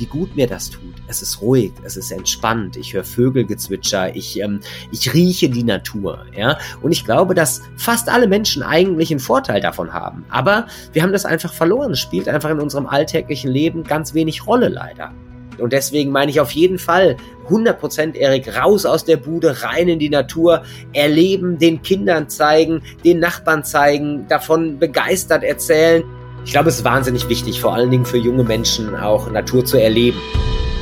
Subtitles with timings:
[0.00, 0.94] wie gut mir das tut.
[1.06, 6.24] Es ist ruhig, es ist entspannt, ich höre Vögelgezwitscher, ich, ähm, ich rieche die Natur,
[6.36, 6.58] ja.
[6.82, 10.24] Und ich glaube, dass fast alle Menschen eigentlich einen Vorteil davon haben.
[10.30, 11.92] Aber wir haben das einfach verloren.
[11.92, 15.12] Es spielt einfach in unserem alltäglichen Leben ganz wenig Rolle leider.
[15.58, 17.16] Und deswegen meine ich auf jeden Fall
[17.48, 20.62] 100% Erik, raus aus der Bude, rein in die Natur,
[20.92, 26.02] erleben, den Kindern zeigen, den Nachbarn zeigen, davon begeistert erzählen.
[26.44, 29.80] Ich glaube, es ist wahnsinnig wichtig, vor allen Dingen für junge Menschen auch Natur zu
[29.80, 30.18] erleben.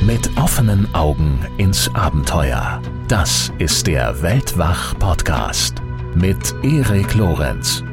[0.01, 2.81] Mit offenen Augen ins Abenteuer.
[3.09, 5.75] Das ist der Weltwach-Podcast
[6.15, 7.83] mit Erik Lorenz.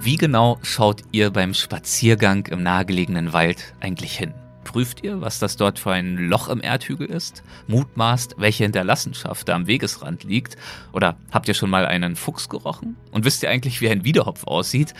[0.00, 4.32] Wie genau schaut ihr beim Spaziergang im nahegelegenen Wald eigentlich hin?
[4.64, 7.42] Prüft ihr, was das dort für ein Loch im Erdhügel ist?
[7.66, 10.56] Mutmaßt, welche Hinterlassenschaft da am Wegesrand liegt?
[10.92, 12.96] Oder habt ihr schon mal einen Fuchs gerochen?
[13.10, 14.94] Und wisst ihr eigentlich, wie ein Wiederhopf aussieht?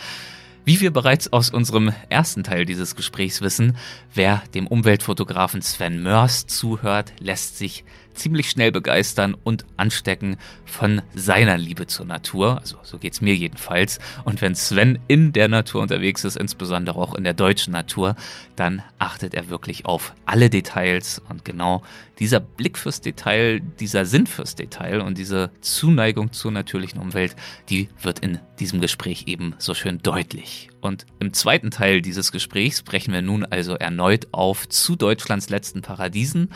[0.65, 3.75] Wie wir bereits aus unserem ersten Teil dieses Gesprächs wissen,
[4.13, 11.57] wer dem Umweltfotografen Sven Mörs zuhört, lässt sich ziemlich schnell begeistern und anstecken von seiner
[11.57, 12.59] Liebe zur Natur.
[12.59, 13.99] Also so geht's mir jedenfalls.
[14.23, 18.15] Und wenn Sven in der Natur unterwegs ist, insbesondere auch in der deutschen Natur,
[18.55, 21.21] dann achtet er wirklich auf alle Details.
[21.29, 21.83] Und genau
[22.19, 27.35] dieser Blick fürs Detail, dieser Sinn fürs Detail und diese Zuneigung zur natürlichen Umwelt,
[27.69, 30.69] die wird in diesem Gespräch eben so schön deutlich.
[30.81, 35.81] Und im zweiten Teil dieses Gesprächs brechen wir nun also erneut auf zu Deutschlands letzten
[35.81, 36.49] Paradiesen.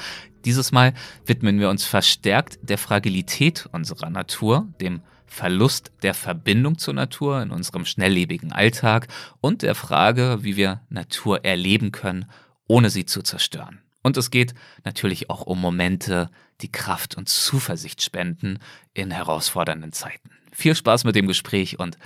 [0.47, 0.93] Dieses Mal
[1.25, 7.51] widmen wir uns verstärkt der Fragilität unserer Natur, dem Verlust der Verbindung zur Natur in
[7.51, 9.09] unserem schnelllebigen Alltag
[9.41, 12.27] und der Frage, wie wir Natur erleben können,
[12.65, 13.81] ohne sie zu zerstören.
[14.03, 14.53] Und es geht
[14.85, 16.29] natürlich auch um Momente,
[16.61, 18.59] die Kraft und Zuversicht spenden
[18.93, 20.29] in herausfordernden Zeiten.
[20.53, 21.97] Viel Spaß mit dem Gespräch und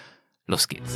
[0.47, 0.95] los geht's.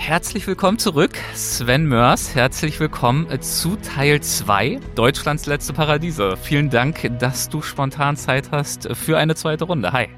[0.00, 2.34] Herzlich willkommen zurück, Sven Mörs.
[2.34, 6.38] Herzlich willkommen zu Teil 2 Deutschlands letzte Paradiese.
[6.38, 9.92] Vielen Dank, dass du spontan Zeit hast für eine zweite Runde.
[9.92, 10.08] Hi.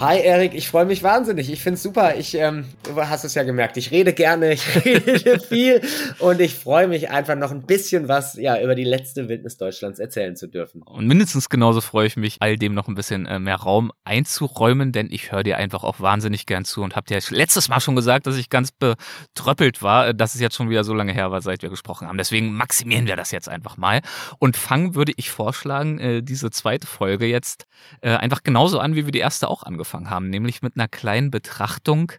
[0.00, 1.50] Hi Erik, ich freue mich wahnsinnig.
[1.50, 2.14] Ich finde es super.
[2.14, 2.66] Ich, ähm,
[2.96, 5.80] hast es ja gemerkt, ich rede gerne, ich rede viel
[6.20, 9.98] und ich freue mich einfach noch ein bisschen was ja über die letzte Wildnis Deutschlands
[9.98, 10.82] erzählen zu dürfen.
[10.82, 14.92] Und mindestens genauso freue ich mich, all dem noch ein bisschen äh, mehr Raum einzuräumen,
[14.92, 17.96] denn ich höre dir einfach auch wahnsinnig gern zu und habe dir letztes Mal schon
[17.96, 21.32] gesagt, dass ich ganz betröppelt war, äh, dass es jetzt schon wieder so lange her
[21.32, 22.18] war, seit wir gesprochen haben.
[22.18, 24.02] Deswegen maximieren wir das jetzt einfach mal
[24.38, 27.64] und fangen, würde ich vorschlagen, äh, diese zweite Folge jetzt
[28.00, 30.88] äh, einfach genauso an, wie wir die erste auch angefangen angefangen haben, nämlich mit einer
[30.88, 32.12] kleinen Betrachtung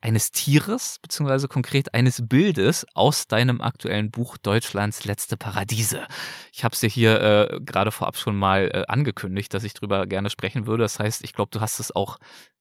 [0.00, 6.08] eines Tieres, beziehungsweise konkret eines Bildes aus deinem aktuellen Buch Deutschlands letzte Paradiese.
[6.52, 10.06] Ich habe es dir hier äh, gerade vorab schon mal äh, angekündigt, dass ich darüber
[10.06, 10.82] gerne sprechen würde.
[10.82, 12.18] Das heißt, ich glaube, du hast es auch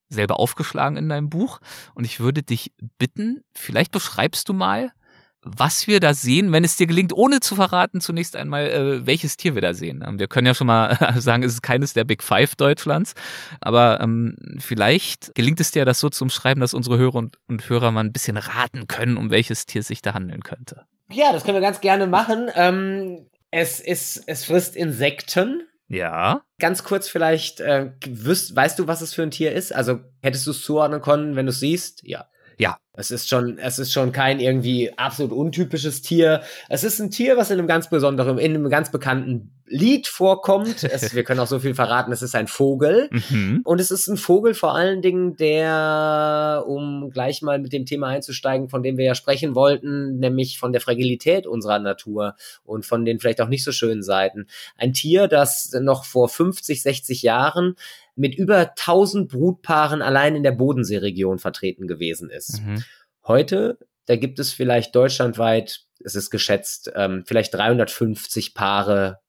[0.10, 1.60] selber aufgeschlagen in deinem Buch.
[1.96, 4.92] Und ich würde dich bitten, vielleicht beschreibst du mal,
[5.44, 9.38] was wir da sehen, wenn es dir gelingt, ohne zu verraten, zunächst einmal, äh, welches
[9.38, 10.04] Tier wir da sehen.
[10.06, 13.14] Ähm, wir können ja schon mal sagen, es ist keines der Big Five Deutschlands,
[13.60, 17.68] aber ähm, vielleicht gelingt es dir, das so zu umschreiben, dass unsere Hörer und, und
[17.68, 20.86] Hörer mal ein bisschen raten können, um welches Tier es sich da handeln könnte.
[21.12, 22.50] Ja, das können wir ganz gerne machen.
[22.56, 25.64] Ähm, es ist, es frisst Insekten.
[25.88, 26.42] Ja.
[26.60, 29.74] Ganz kurz vielleicht, äh, wüsst, weißt du, was es für ein Tier ist?
[29.74, 32.02] Also hättest du es zuordnen können, wenn du es siehst?
[32.04, 32.28] Ja.
[32.58, 32.78] Ja.
[32.94, 36.42] Es ist schon, es ist schon kein irgendwie absolut untypisches Tier.
[36.68, 40.84] Es ist ein Tier, was in einem ganz besonderen, in einem ganz bekannten Lied vorkommt.
[40.84, 43.10] Es, wir können auch so viel verraten, es ist ein Vogel.
[43.30, 43.62] Mhm.
[43.64, 48.08] Und es ist ein Vogel vor allen Dingen, der, um gleich mal mit dem Thema
[48.08, 52.36] einzusteigen, von dem wir ja sprechen wollten, nämlich von der Fragilität unserer Natur
[52.66, 54.48] und von den vielleicht auch nicht so schönen Seiten.
[54.76, 57.76] Ein Tier, das noch vor 50, 60 Jahren
[58.16, 62.62] mit über 1000 Brutpaaren allein in der Bodenseeregion vertreten gewesen ist.
[62.62, 62.84] Mhm.
[63.26, 69.20] Heute, da gibt es vielleicht deutschlandweit, es ist geschätzt, ähm, vielleicht 350 Paare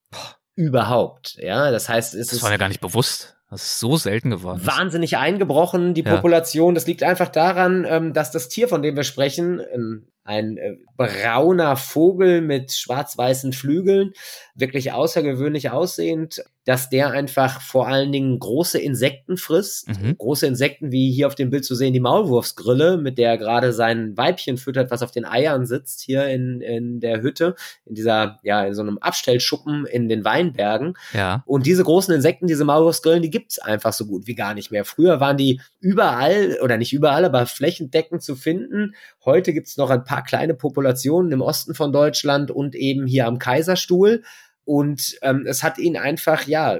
[0.54, 1.36] überhaupt.
[1.36, 2.42] Ja, das heißt, es das ist.
[2.42, 3.36] war ja gar nicht bewusst.
[3.50, 4.62] Das ist so selten geworden.
[4.64, 6.14] Wahnsinnig eingebrochen, die ja.
[6.14, 6.74] Population.
[6.74, 10.76] Das liegt einfach daran, ähm, dass das Tier, von dem wir sprechen, ähm, ein äh,
[10.96, 14.12] brauner Vogel mit schwarz-weißen Flügeln,
[14.54, 19.88] wirklich außergewöhnlich aussehend, dass der einfach vor allen Dingen große Insekten frisst.
[19.88, 20.16] Mhm.
[20.16, 23.72] Große Insekten, wie hier auf dem Bild zu sehen, die Maulwurfsgrille, mit der er gerade
[23.72, 28.38] sein Weibchen füttert, was auf den Eiern sitzt, hier in, in der Hütte, in dieser,
[28.44, 30.94] ja, in so einem Abstellschuppen in den Weinbergen.
[31.14, 31.42] Ja.
[31.46, 34.84] Und diese großen Insekten, diese Maulwurfsgrillen, die gibt's einfach so gut wie gar nicht mehr.
[34.84, 38.94] Früher waren die überall, oder nicht überall, aber flächendeckend zu finden.
[39.24, 43.38] Heute gibt's noch ein paar kleine Populationen im Osten von Deutschland und eben hier am
[43.38, 44.22] Kaiserstuhl.
[44.64, 46.78] Und ähm, es hat ihn einfach, ja,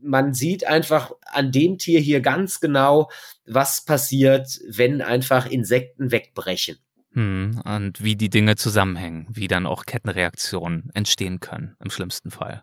[0.00, 3.10] man sieht einfach an dem Tier hier ganz genau,
[3.46, 6.78] was passiert, wenn einfach Insekten wegbrechen.
[7.12, 12.62] Hm, und wie die Dinge zusammenhängen, wie dann auch Kettenreaktionen entstehen können, im schlimmsten Fall.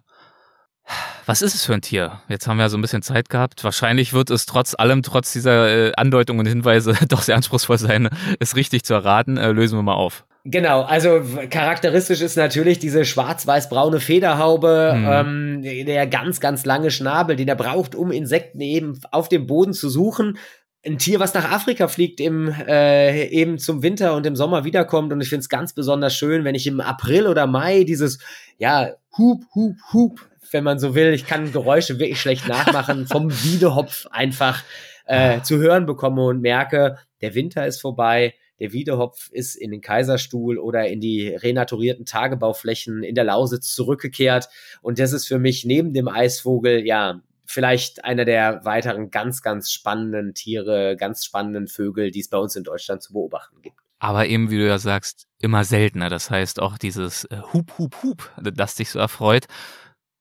[1.25, 2.21] Was ist es für ein Tier?
[2.29, 3.63] Jetzt haben wir ja so ein bisschen Zeit gehabt.
[3.63, 8.09] Wahrscheinlich wird es trotz allem, trotz dieser äh, Andeutungen und Hinweise doch sehr anspruchsvoll sein,
[8.39, 9.37] es richtig zu erraten.
[9.37, 10.25] Äh, lösen wir mal auf.
[10.47, 15.63] Genau, also charakteristisch ist natürlich diese schwarz-weiß-braune Federhaube, hm.
[15.63, 19.73] ähm, der ganz, ganz lange Schnabel, den er braucht, um Insekten eben auf dem Boden
[19.73, 20.37] zu suchen.
[20.85, 25.11] Ein Tier, was nach Afrika fliegt, im, äh, eben zum Winter und im Sommer wiederkommt.
[25.11, 28.19] Und ich finde es ganz besonders schön, wenn ich im April oder Mai dieses,
[28.59, 30.19] ja, Hup, Hup, Hup
[30.51, 31.13] wenn man so will.
[31.13, 34.63] Ich kann Geräusche wirklich schlecht nachmachen, vom Wiedehopf einfach
[35.05, 39.81] äh, zu hören bekomme und merke, der Winter ist vorbei, der Wiedehopf ist in den
[39.81, 44.47] Kaiserstuhl oder in die renaturierten Tagebauflächen in der Lausitz zurückgekehrt.
[44.81, 49.71] Und das ist für mich neben dem Eisvogel, ja, vielleicht einer der weiteren ganz, ganz
[49.71, 53.75] spannenden Tiere, ganz spannenden Vögel, die es bei uns in Deutschland zu beobachten gibt.
[53.99, 56.09] Aber eben, wie du ja sagst, immer seltener.
[56.09, 59.45] Das heißt auch dieses äh, Hup, Hup, Hup, das dich so erfreut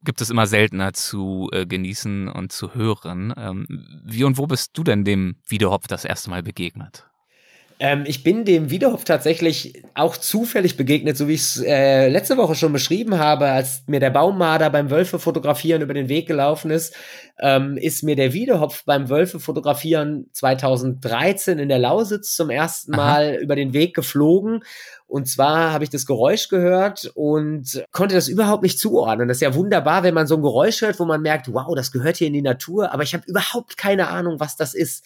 [0.05, 3.33] gibt es immer seltener zu äh, genießen und zu hören.
[3.37, 3.67] Ähm,
[4.05, 7.07] wie und wo bist du denn dem Wiederhopf das erste Mal begegnet?
[7.85, 12.39] Ähm, ich bin dem Wiederhopf tatsächlich auch zufällig begegnet, so wie ich es äh, letzte
[12.39, 16.71] Woche schon beschrieben habe, als mir der Baummarder beim Wölfe fotografieren über den Weg gelaufen
[16.71, 16.95] ist,
[17.39, 23.35] ähm, ist mir der Wiederhopf beim Wölfe fotografieren 2013 in der Lausitz zum ersten Mal
[23.35, 23.43] Aha.
[23.43, 24.65] über den Weg geflogen.
[25.07, 29.29] Und zwar habe ich das Geräusch gehört und konnte das überhaupt nicht zuordnen.
[29.29, 31.93] Das ist ja wunderbar, wenn man so ein Geräusch hört, wo man merkt, wow, das
[31.93, 35.05] gehört hier in die Natur, aber ich habe überhaupt keine Ahnung, was das ist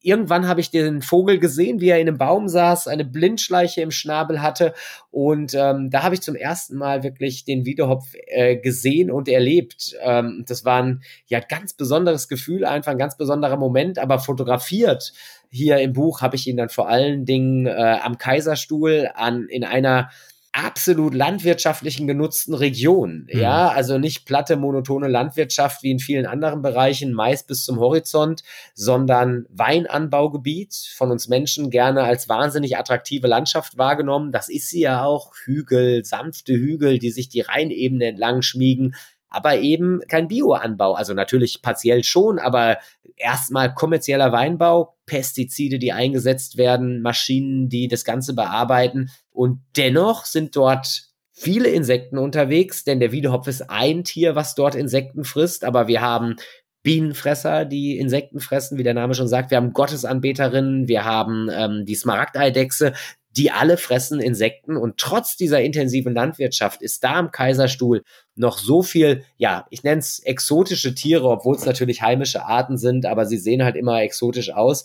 [0.00, 3.90] irgendwann habe ich den Vogel gesehen, wie er in einem Baum saß, eine Blindschleiche im
[3.90, 4.74] Schnabel hatte.
[5.10, 9.96] Und ähm, da habe ich zum ersten Mal wirklich den Wiederhopf äh, gesehen und erlebt.
[10.00, 15.12] Ähm, das war ein ja ganz besonderes Gefühl, einfach ein ganz besonderer Moment, aber fotografiert.
[15.50, 19.64] Hier im Buch habe ich ihn dann vor allen Dingen äh, am Kaiserstuhl an in
[19.64, 20.10] einer
[20.52, 23.28] absolut landwirtschaftlichen genutzten Region.
[23.32, 23.40] Mhm.
[23.40, 28.42] Ja, also nicht platte, monotone Landwirtschaft wie in vielen anderen Bereichen, Mais bis zum Horizont,
[28.74, 34.32] sondern Weinanbaugebiet, von uns Menschen gerne als wahnsinnig attraktive Landschaft wahrgenommen.
[34.32, 35.32] Das ist sie ja auch.
[35.44, 38.94] Hügel, sanfte Hügel, die sich die Rheinebene entlang schmiegen
[39.30, 40.94] aber eben kein Bioanbau.
[40.94, 42.78] Also natürlich partiell schon, aber
[43.16, 49.10] erstmal kommerzieller Weinbau, Pestizide, die eingesetzt werden, Maschinen, die das Ganze bearbeiten.
[49.38, 54.74] Und dennoch sind dort viele Insekten unterwegs, denn der Wiedehopf ist ein Tier, was dort
[54.74, 56.34] Insekten frisst, aber wir haben
[56.82, 59.52] Bienenfresser, die Insekten fressen, wie der Name schon sagt.
[59.52, 62.94] Wir haben Gottesanbeterinnen, wir haben ähm, die Smaragdeidechse,
[63.30, 68.02] die alle fressen Insekten und trotz dieser intensiven Landwirtschaft ist da am Kaiserstuhl
[68.34, 73.06] noch so viel, ja, ich nenne es exotische Tiere, obwohl es natürlich heimische Arten sind,
[73.06, 74.84] aber sie sehen halt immer exotisch aus.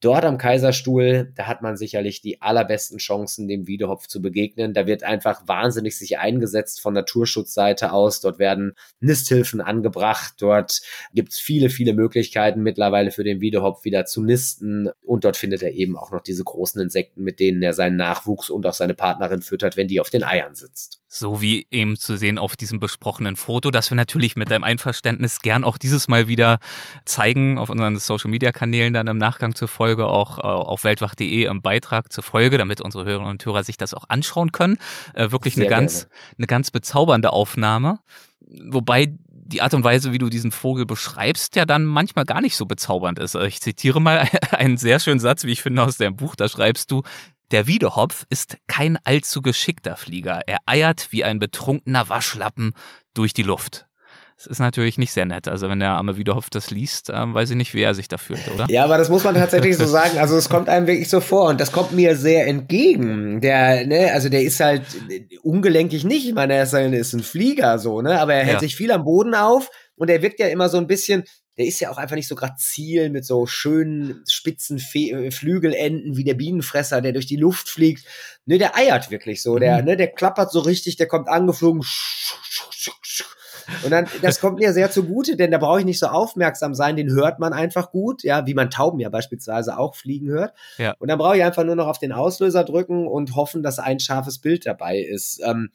[0.00, 4.72] Dort am Kaiserstuhl, da hat man sicherlich die allerbesten Chancen, dem Wiedehopf zu begegnen.
[4.72, 8.22] Da wird einfach wahnsinnig sich eingesetzt von Naturschutzseite aus.
[8.22, 10.34] Dort werden Nisthilfen angebracht.
[10.38, 10.80] Dort
[11.12, 14.88] gibt's viele, viele Möglichkeiten mittlerweile für den Wiedehopf wieder zu nisten.
[15.02, 18.48] Und dort findet er eben auch noch diese großen Insekten, mit denen er seinen Nachwuchs
[18.48, 21.02] und auch seine Partnerin füttert, wenn die auf den Eiern sitzt.
[21.12, 25.40] So wie eben zu sehen auf diesem besprochenen Foto, das wir natürlich mit deinem Einverständnis
[25.40, 26.60] gern auch dieses Mal wieder
[27.04, 31.44] zeigen auf unseren Social Media Kanälen dann im Nachgang zur Folge auch äh, auf weltwach.de
[31.44, 34.78] im Beitrag zur Folge, damit unsere Hörerinnen und Hörer sich das auch anschauen können.
[35.14, 36.08] Äh, wirklich Sehr eine ganz,
[36.38, 38.00] eine ganz bezaubernde Aufnahme.
[38.68, 42.56] Wobei die Art und Weise, wie du diesen Vogel beschreibst, ja dann manchmal gar nicht
[42.56, 43.34] so bezaubernd ist.
[43.34, 46.36] Ich zitiere mal einen sehr schönen Satz, wie ich finde, aus deinem Buch.
[46.36, 47.02] Da schreibst du,
[47.50, 50.42] der Wiedehopf ist kein allzu geschickter Flieger.
[50.46, 52.74] Er eiert wie ein betrunkener Waschlappen
[53.12, 53.86] durch die Luft.
[54.40, 55.48] Das ist natürlich nicht sehr nett.
[55.48, 58.16] Also wenn der arme Wiedehopf das liest, ähm, weiß ich nicht, wie er sich da
[58.16, 58.64] fühlt, oder?
[58.70, 60.16] Ja, aber das muss man tatsächlich so sagen.
[60.16, 63.42] Also es kommt einem wirklich so vor und das kommt mir sehr entgegen.
[63.42, 64.84] Der, ne, also der ist halt
[65.42, 66.26] ungelenkig nicht.
[66.26, 68.60] Ich meine, er ist ein, ist ein Flieger so, ne, aber er hält ja.
[68.60, 71.24] sich viel am Boden auf und er wirkt ja immer so ein bisschen,
[71.58, 76.16] der ist ja auch einfach nicht so grazil mit so schönen spitzen Fe äh, Flügelenden
[76.16, 78.06] wie der Bienenfresser, der durch die Luft fliegt.
[78.46, 79.84] Ne, der eiert wirklich so, der, mhm.
[79.84, 81.82] ne, der klappert so richtig, der kommt angeflogen.
[83.82, 86.96] Und dann, das kommt mir sehr zugute, denn da brauche ich nicht so aufmerksam sein,
[86.96, 90.54] den hört man einfach gut, ja, wie man Tauben ja beispielsweise auch fliegen hört.
[90.78, 90.94] Ja.
[90.98, 94.00] Und dann brauche ich einfach nur noch auf den Auslöser drücken und hoffen, dass ein
[94.00, 95.40] scharfes Bild dabei ist.
[95.44, 95.70] Ähm,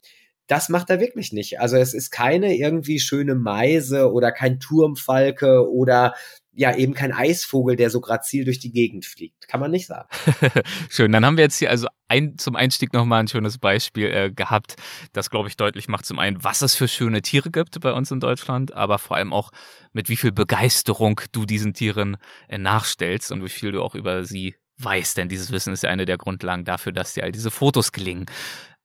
[0.46, 1.60] das macht er wirklich nicht.
[1.60, 6.14] Also es ist keine irgendwie schöne Meise oder kein Turmfalke oder
[6.56, 9.46] ja eben kein Eisvogel, der so grazil durch die Gegend fliegt.
[9.46, 10.08] Kann man nicht sagen.
[10.90, 11.12] Schön.
[11.12, 14.76] Dann haben wir jetzt hier also ein, zum Einstieg nochmal ein schönes Beispiel äh, gehabt,
[15.12, 18.10] das, glaube ich, deutlich macht zum einen, was es für schöne Tiere gibt bei uns
[18.10, 19.50] in Deutschland, aber vor allem auch,
[19.92, 22.16] mit wie viel Begeisterung du diesen Tieren
[22.48, 25.90] äh, nachstellst und wie viel du auch über sie weiß, denn dieses Wissen ist ja
[25.90, 28.26] eine der Grundlagen dafür, dass dir all diese Fotos gelingen.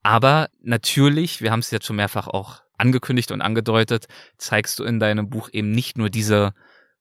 [0.04, 5.00] Aber natürlich, wir haben es jetzt schon mehrfach auch angekündigt und angedeutet, zeigst du in
[5.00, 6.54] deinem Buch eben nicht nur diese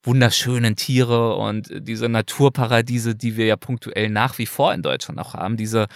[0.02, 5.35] wunderschönen Tiere und diese Naturparadiese, die wir ja punktuell nach wie vor in Deutschland auch
[5.35, 5.57] haben.
[5.57, 5.87] Diese,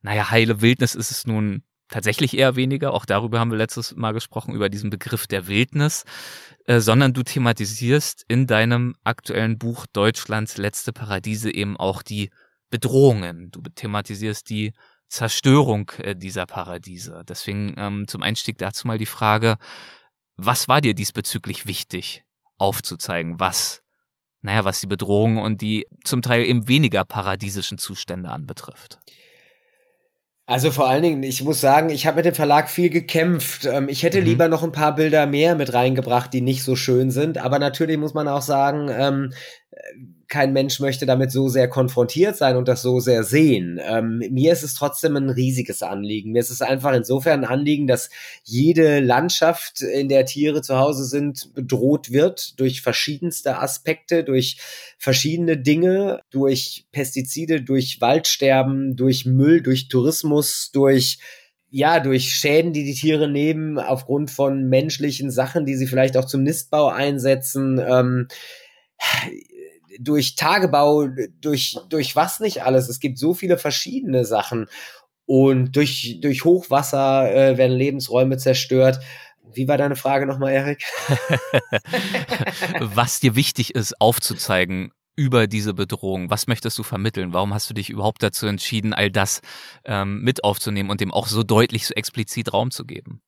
[0.00, 2.94] naja, heile Wildnis ist es nun tatsächlich eher weniger.
[2.94, 6.04] Auch darüber haben wir letztes Mal gesprochen, über diesen Begriff der Wildnis.
[6.66, 12.30] Äh, sondern du thematisierst in deinem aktuellen Buch Deutschlands letzte Paradiese eben auch die
[12.70, 13.50] Bedrohungen.
[13.50, 14.72] Du thematisierst die
[15.08, 17.22] Zerstörung äh, dieser Paradiese.
[17.28, 19.56] Deswegen ähm, zum Einstieg dazu mal die Frage,
[20.36, 22.24] was war dir diesbezüglich wichtig
[22.62, 23.82] aufzuzeigen, was,
[24.40, 28.98] naja, was die Bedrohung und die zum Teil eben weniger paradiesischen Zustände anbetrifft?
[30.46, 33.64] Also vor allen Dingen, ich muss sagen, ich habe mit dem Verlag viel gekämpft.
[33.64, 34.26] Ähm, ich hätte mhm.
[34.26, 37.38] lieber noch ein paar Bilder mehr mit reingebracht, die nicht so schön sind.
[37.38, 39.32] Aber natürlich muss man auch sagen, ähm,
[40.32, 43.78] kein Mensch möchte damit so sehr konfrontiert sein und das so sehr sehen.
[43.84, 46.32] Ähm, mir ist es trotzdem ein riesiges Anliegen.
[46.32, 48.08] Mir ist es einfach insofern ein Anliegen, dass
[48.42, 54.56] jede Landschaft, in der Tiere zu Hause sind, bedroht wird durch verschiedenste Aspekte, durch
[54.96, 61.18] verschiedene Dinge, durch Pestizide, durch Waldsterben, durch Müll, durch Tourismus, durch
[61.68, 66.26] ja, durch Schäden, die die Tiere nehmen, aufgrund von menschlichen Sachen, die sie vielleicht auch
[66.26, 67.78] zum Nistbau einsetzen.
[67.78, 68.28] Ähm,
[69.98, 71.08] durch Tagebau,
[71.40, 72.88] durch, durch was nicht alles.
[72.88, 74.66] Es gibt so viele verschiedene Sachen.
[75.26, 79.00] Und durch, durch Hochwasser äh, werden Lebensräume zerstört.
[79.54, 80.84] Wie war deine Frage nochmal, Erik?
[82.80, 86.30] was dir wichtig ist, aufzuzeigen über diese Bedrohung?
[86.30, 87.32] Was möchtest du vermitteln?
[87.32, 89.40] Warum hast du dich überhaupt dazu entschieden, all das
[89.84, 93.22] ähm, mit aufzunehmen und dem auch so deutlich, so explizit Raum zu geben?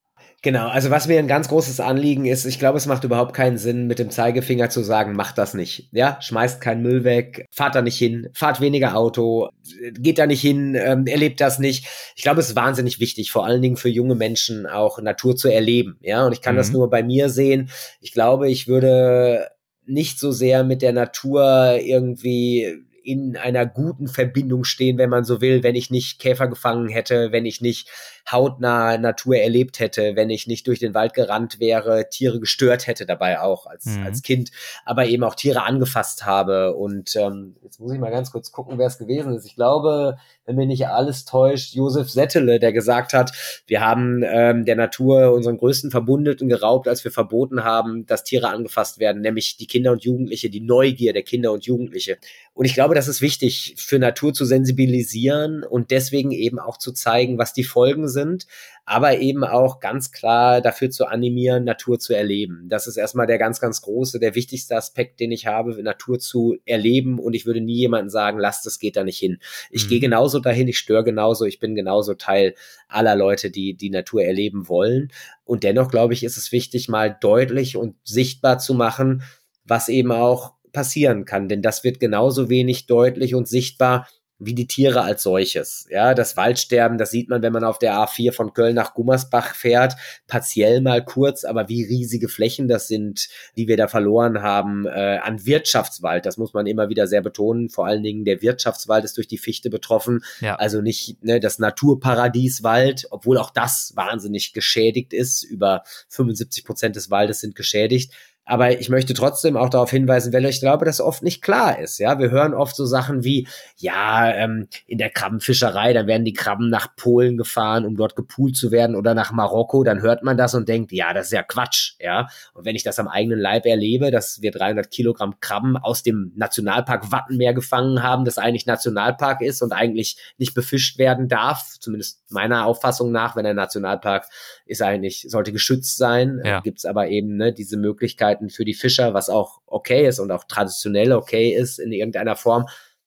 [0.44, 3.56] Genau, also was mir ein ganz großes Anliegen ist, ich glaube, es macht überhaupt keinen
[3.56, 5.88] Sinn, mit dem Zeigefinger zu sagen, macht das nicht.
[5.90, 9.48] Ja, schmeißt keinen Müll weg, fahrt da nicht hin, fahrt weniger Auto,
[9.94, 11.86] geht da nicht hin, ähm, erlebt das nicht.
[12.14, 15.48] Ich glaube, es ist wahnsinnig wichtig, vor allen Dingen für junge Menschen auch Natur zu
[15.48, 15.96] erleben.
[16.02, 16.58] Ja, und ich kann mhm.
[16.58, 17.70] das nur bei mir sehen.
[18.02, 19.48] Ich glaube, ich würde
[19.86, 25.40] nicht so sehr mit der Natur irgendwie in einer guten Verbindung stehen, wenn man so
[25.40, 27.88] will, wenn ich nicht Käfer gefangen hätte, wenn ich nicht
[28.30, 33.06] hautnah Natur erlebt hätte, wenn ich nicht durch den Wald gerannt wäre, Tiere gestört hätte
[33.06, 34.04] dabei auch als, mhm.
[34.04, 34.50] als Kind,
[34.84, 36.74] aber eben auch Tiere angefasst habe.
[36.74, 39.44] Und ähm, jetzt muss ich mal ganz kurz gucken, wer es gewesen ist.
[39.44, 40.16] Ich glaube,
[40.46, 43.32] wenn mir nicht alles täuscht, Josef Settele, der gesagt hat,
[43.66, 48.48] wir haben ähm, der Natur unseren größten Verbundeten geraubt, als wir verboten haben, dass Tiere
[48.48, 52.18] angefasst werden, nämlich die Kinder und Jugendliche, die Neugier der Kinder und Jugendliche.
[52.52, 56.92] Und ich glaube, das ist wichtig, für Natur zu sensibilisieren und deswegen eben auch zu
[56.92, 58.46] zeigen, was die Folgen sind,
[58.86, 62.66] aber eben auch ganz klar dafür zu animieren, Natur zu erleben.
[62.70, 66.56] Das ist erstmal der ganz, ganz große, der wichtigste Aspekt, den ich habe, Natur zu
[66.64, 67.18] erleben.
[67.18, 69.38] Und ich würde nie jemanden sagen, lass das geht da nicht hin.
[69.70, 69.88] Ich mhm.
[69.90, 72.54] gehe genauso dahin, ich störe genauso, ich bin genauso Teil
[72.88, 75.10] aller Leute, die die Natur erleben wollen.
[75.44, 79.22] Und dennoch, glaube ich, ist es wichtig, mal deutlich und sichtbar zu machen,
[79.64, 81.48] was eben auch passieren kann.
[81.48, 85.86] Denn das wird genauso wenig deutlich und sichtbar, wie die Tiere als solches.
[85.90, 89.54] Ja, das Waldsterben, das sieht man, wenn man auf der A4 von Köln nach Gummersbach
[89.54, 89.94] fährt,
[90.26, 95.18] partiell mal kurz, aber wie riesige Flächen das sind, die wir da verloren haben äh,
[95.22, 96.26] an Wirtschaftswald.
[96.26, 97.70] Das muss man immer wieder sehr betonen.
[97.70, 100.24] Vor allen Dingen der Wirtschaftswald ist durch die Fichte betroffen.
[100.40, 100.56] Ja.
[100.56, 105.44] Also nicht ne, das Naturparadieswald, obwohl auch das wahnsinnig geschädigt ist.
[105.44, 108.12] Über 75 Prozent des Waldes sind geschädigt.
[108.44, 111.98] Aber ich möchte trotzdem auch darauf hinweisen, weil ich glaube, dass oft nicht klar ist.
[111.98, 116.34] Ja, wir hören oft so Sachen wie, ja, ähm, in der Krabbenfischerei, dann werden die
[116.34, 119.82] Krabben nach Polen gefahren, um dort gepoolt zu werden oder nach Marokko.
[119.82, 121.94] Dann hört man das und denkt, ja, das ist ja Quatsch.
[122.00, 126.02] Ja, und wenn ich das am eigenen Leib erlebe, dass wir 300 Kilogramm Krabben aus
[126.02, 131.78] dem Nationalpark Wattenmeer gefangen haben, das eigentlich Nationalpark ist und eigentlich nicht befischt werden darf,
[131.80, 134.26] zumindest meiner Auffassung nach, wenn ein Nationalpark
[134.66, 136.60] ist eigentlich, sollte geschützt sein, ja.
[136.60, 140.18] gibt es aber eben ne, diese Möglichkeit, Möglichkeiten für die Fischer, was auch okay ist
[140.18, 142.66] und auch traditionell okay ist in irgendeiner Form.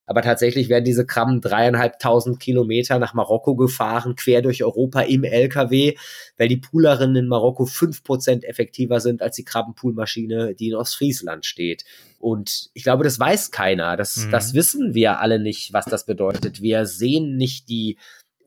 [0.09, 5.95] Aber tatsächlich werden diese Krabben dreieinhalbtausend Kilometer nach Marokko gefahren, quer durch Europa im LKW,
[6.37, 11.45] weil die Poolerinnen in Marokko fünf Prozent effektiver sind als die Krabbenpoolmaschine, die in Ostfriesland
[11.45, 11.83] steht.
[12.19, 13.97] Und ich glaube, das weiß keiner.
[13.97, 14.31] Das, mhm.
[14.31, 16.61] das wissen wir alle nicht, was das bedeutet.
[16.61, 17.97] Wir sehen nicht die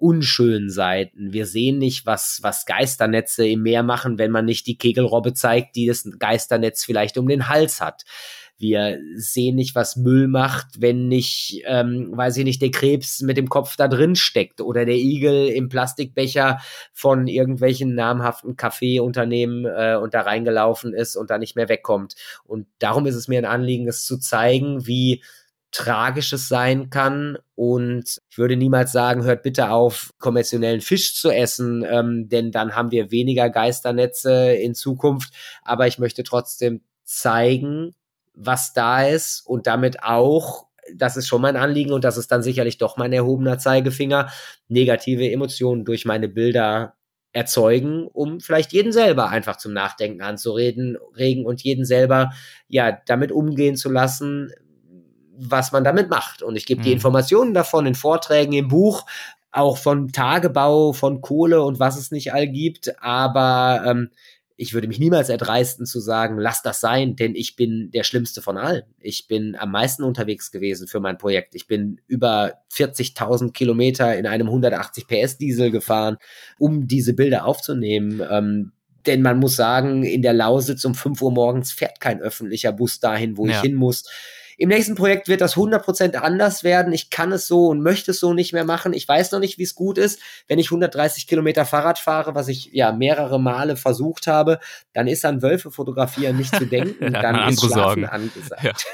[0.00, 1.32] unschönen Seiten.
[1.32, 5.76] Wir sehen nicht, was, was Geisternetze im Meer machen, wenn man nicht die Kegelrobbe zeigt,
[5.76, 8.04] die das Geisternetz vielleicht um den Hals hat.
[8.60, 13.38] Wir sehen nicht, was Müll macht, wenn nicht, ähm, weiß ich nicht, der Krebs mit
[13.38, 16.60] dem Kopf da drin steckt oder der Igel im Plastikbecher
[16.92, 22.16] von irgendwelchen namhaften Kaffeeunternehmen äh, und da reingelaufen ist und da nicht mehr wegkommt.
[22.44, 25.22] Und darum ist es mir ein Anliegen, es zu zeigen, wie
[25.72, 27.38] Tragisches sein kann.
[27.54, 32.74] Und ich würde niemals sagen, hört bitte auf, konventionellen Fisch zu essen, ähm, denn dann
[32.74, 35.32] haben wir weniger Geisternetze in Zukunft.
[35.62, 37.94] Aber ich möchte trotzdem zeigen,
[38.34, 42.42] was da ist und damit auch, das ist schon mein Anliegen und das ist dann
[42.42, 44.30] sicherlich doch mein erhobener Zeigefinger,
[44.68, 46.94] negative Emotionen durch meine Bilder
[47.32, 52.32] erzeugen, um vielleicht jeden selber einfach zum Nachdenken anzureden, regen und jeden selber
[52.66, 54.52] ja damit umgehen zu lassen,
[55.40, 56.42] was man damit macht.
[56.42, 56.84] Und ich gebe mhm.
[56.84, 59.06] die Informationen davon in Vorträgen, im Buch,
[59.52, 63.02] auch von Tagebau, von Kohle und was es nicht all gibt.
[63.02, 64.10] Aber ähm,
[64.60, 68.42] ich würde mich niemals erdreisten zu sagen, lass das sein, denn ich bin der Schlimmste
[68.42, 68.82] von allen.
[68.98, 71.54] Ich bin am meisten unterwegs gewesen für mein Projekt.
[71.54, 76.18] Ich bin über 40.000 Kilometer in einem 180 PS Diesel gefahren,
[76.58, 78.20] um diese Bilder aufzunehmen.
[78.30, 78.72] Ähm,
[79.06, 83.00] denn man muss sagen, in der Lausitz um 5 Uhr morgens fährt kein öffentlicher Bus
[83.00, 83.52] dahin, wo ja.
[83.52, 84.04] ich hin muss.
[84.60, 86.92] Im nächsten Projekt wird das 100% anders werden.
[86.92, 88.92] Ich kann es so und möchte es so nicht mehr machen.
[88.92, 90.20] Ich weiß noch nicht, wie es gut ist.
[90.48, 94.60] Wenn ich 130 Kilometer Fahrrad fahre, was ich ja mehrere Male versucht habe,
[94.92, 97.04] dann ist an Wölfe fotografieren nicht zu denken.
[97.14, 98.04] ja, dann ist Schlafen Sorgen.
[98.04, 98.86] angesagt.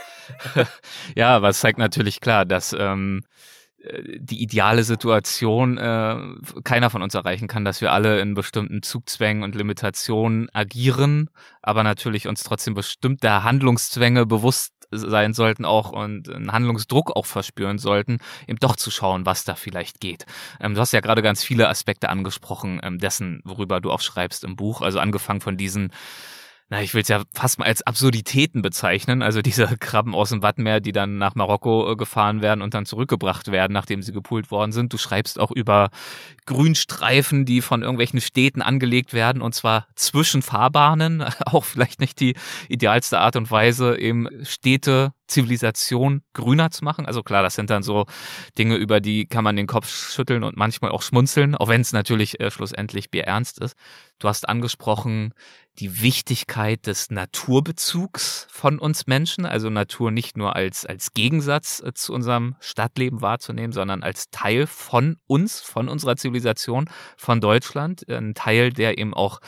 [0.57, 0.65] Ja.
[1.17, 3.25] ja, aber es zeigt natürlich klar, dass ähm,
[4.19, 6.19] die ideale Situation äh,
[6.65, 11.31] keiner von uns erreichen kann, dass wir alle in bestimmten Zugzwängen und Limitationen agieren,
[11.63, 17.79] aber natürlich uns trotzdem bestimmter Handlungszwänge bewusst sein sollten auch und einen Handlungsdruck auch verspüren
[17.79, 20.27] sollten, eben doch zu schauen, was da vielleicht geht.
[20.61, 24.45] Ähm, du hast ja gerade ganz viele Aspekte angesprochen ähm, dessen, worüber du auch schreibst
[24.45, 25.93] im Buch, also angefangen von diesen
[26.69, 30.43] na, ich will es ja fast mal als Absurditäten bezeichnen, also diese Krabben aus dem
[30.43, 34.51] Wattenmeer, die dann nach Marokko äh, gefahren werden und dann zurückgebracht werden, nachdem sie gepult
[34.51, 34.93] worden sind.
[34.93, 35.91] Du schreibst auch über
[36.45, 42.35] Grünstreifen, die von irgendwelchen Städten angelegt werden und zwar zwischen Fahrbahnen, auch vielleicht nicht die
[42.69, 47.07] idealste Art und Weise, eben Städte Zivilisation grüner zu machen.
[47.07, 48.07] Also klar, das sind dann so
[48.59, 51.93] Dinge, über die kann man den Kopf schütteln und manchmal auch schmunzeln, auch wenn es
[51.93, 53.77] natürlich äh, schlussendlich bierernst ist.
[54.19, 55.35] Du hast angesprochen
[55.79, 61.93] die Wichtigkeit des Naturbezugs von uns Menschen, also Natur nicht nur als, als Gegensatz äh,
[61.93, 68.09] zu unserem Stadtleben wahrzunehmen, sondern als Teil von uns, von unserer Zivilisation, von Deutschland.
[68.09, 69.41] Ein Teil, der eben auch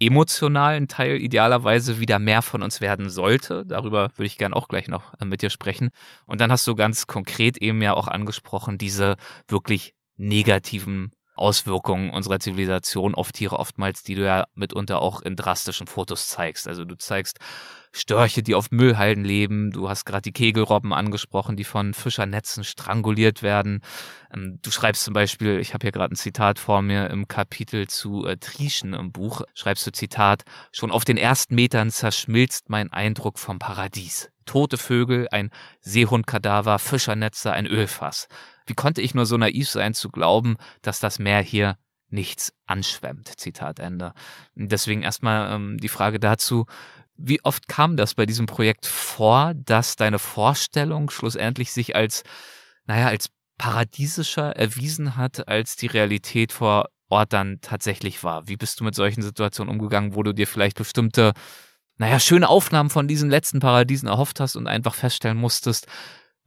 [0.00, 3.64] emotional, ein Teil idealerweise wieder mehr von uns werden sollte.
[3.64, 5.90] Darüber würde ich gerne auch gleich noch äh, mit dir sprechen.
[6.26, 9.16] Und dann hast du ganz konkret eben ja auch angesprochen, diese
[9.48, 15.86] wirklich negativen Auswirkungen unserer Zivilisation auf Tiere oftmals, die du ja mitunter auch in drastischen
[15.86, 16.66] Fotos zeigst.
[16.66, 17.38] Also du zeigst
[17.96, 19.70] Störche, die auf Müllhalden leben.
[19.70, 23.80] Du hast gerade die Kegelrobben angesprochen, die von Fischernetzen stranguliert werden.
[24.32, 27.86] Ähm, du schreibst zum Beispiel, ich habe hier gerade ein Zitat vor mir im Kapitel
[27.86, 32.92] zu äh, Trieschen im Buch, schreibst du Zitat, schon auf den ersten Metern zerschmilzt mein
[32.92, 34.30] Eindruck vom Paradies.
[34.44, 38.28] Tote Vögel, ein Seehundkadaver, Fischernetze, ein Ölfass.
[38.66, 41.78] Wie konnte ich nur so naiv sein zu glauben, dass das Meer hier
[42.10, 43.28] nichts anschwemmt?
[43.38, 44.12] Zitat Ende.
[44.54, 46.66] Deswegen erstmal ähm, die Frage dazu,
[47.18, 52.22] wie oft kam das bei diesem Projekt vor, dass deine Vorstellung schlussendlich sich als,
[52.86, 58.48] naja, als paradiesischer erwiesen hat, als die Realität vor Ort dann tatsächlich war?
[58.48, 61.32] Wie bist du mit solchen Situationen umgegangen, wo du dir vielleicht bestimmte,
[61.96, 65.86] naja, schöne Aufnahmen von diesen letzten Paradiesen erhofft hast und einfach feststellen musstest,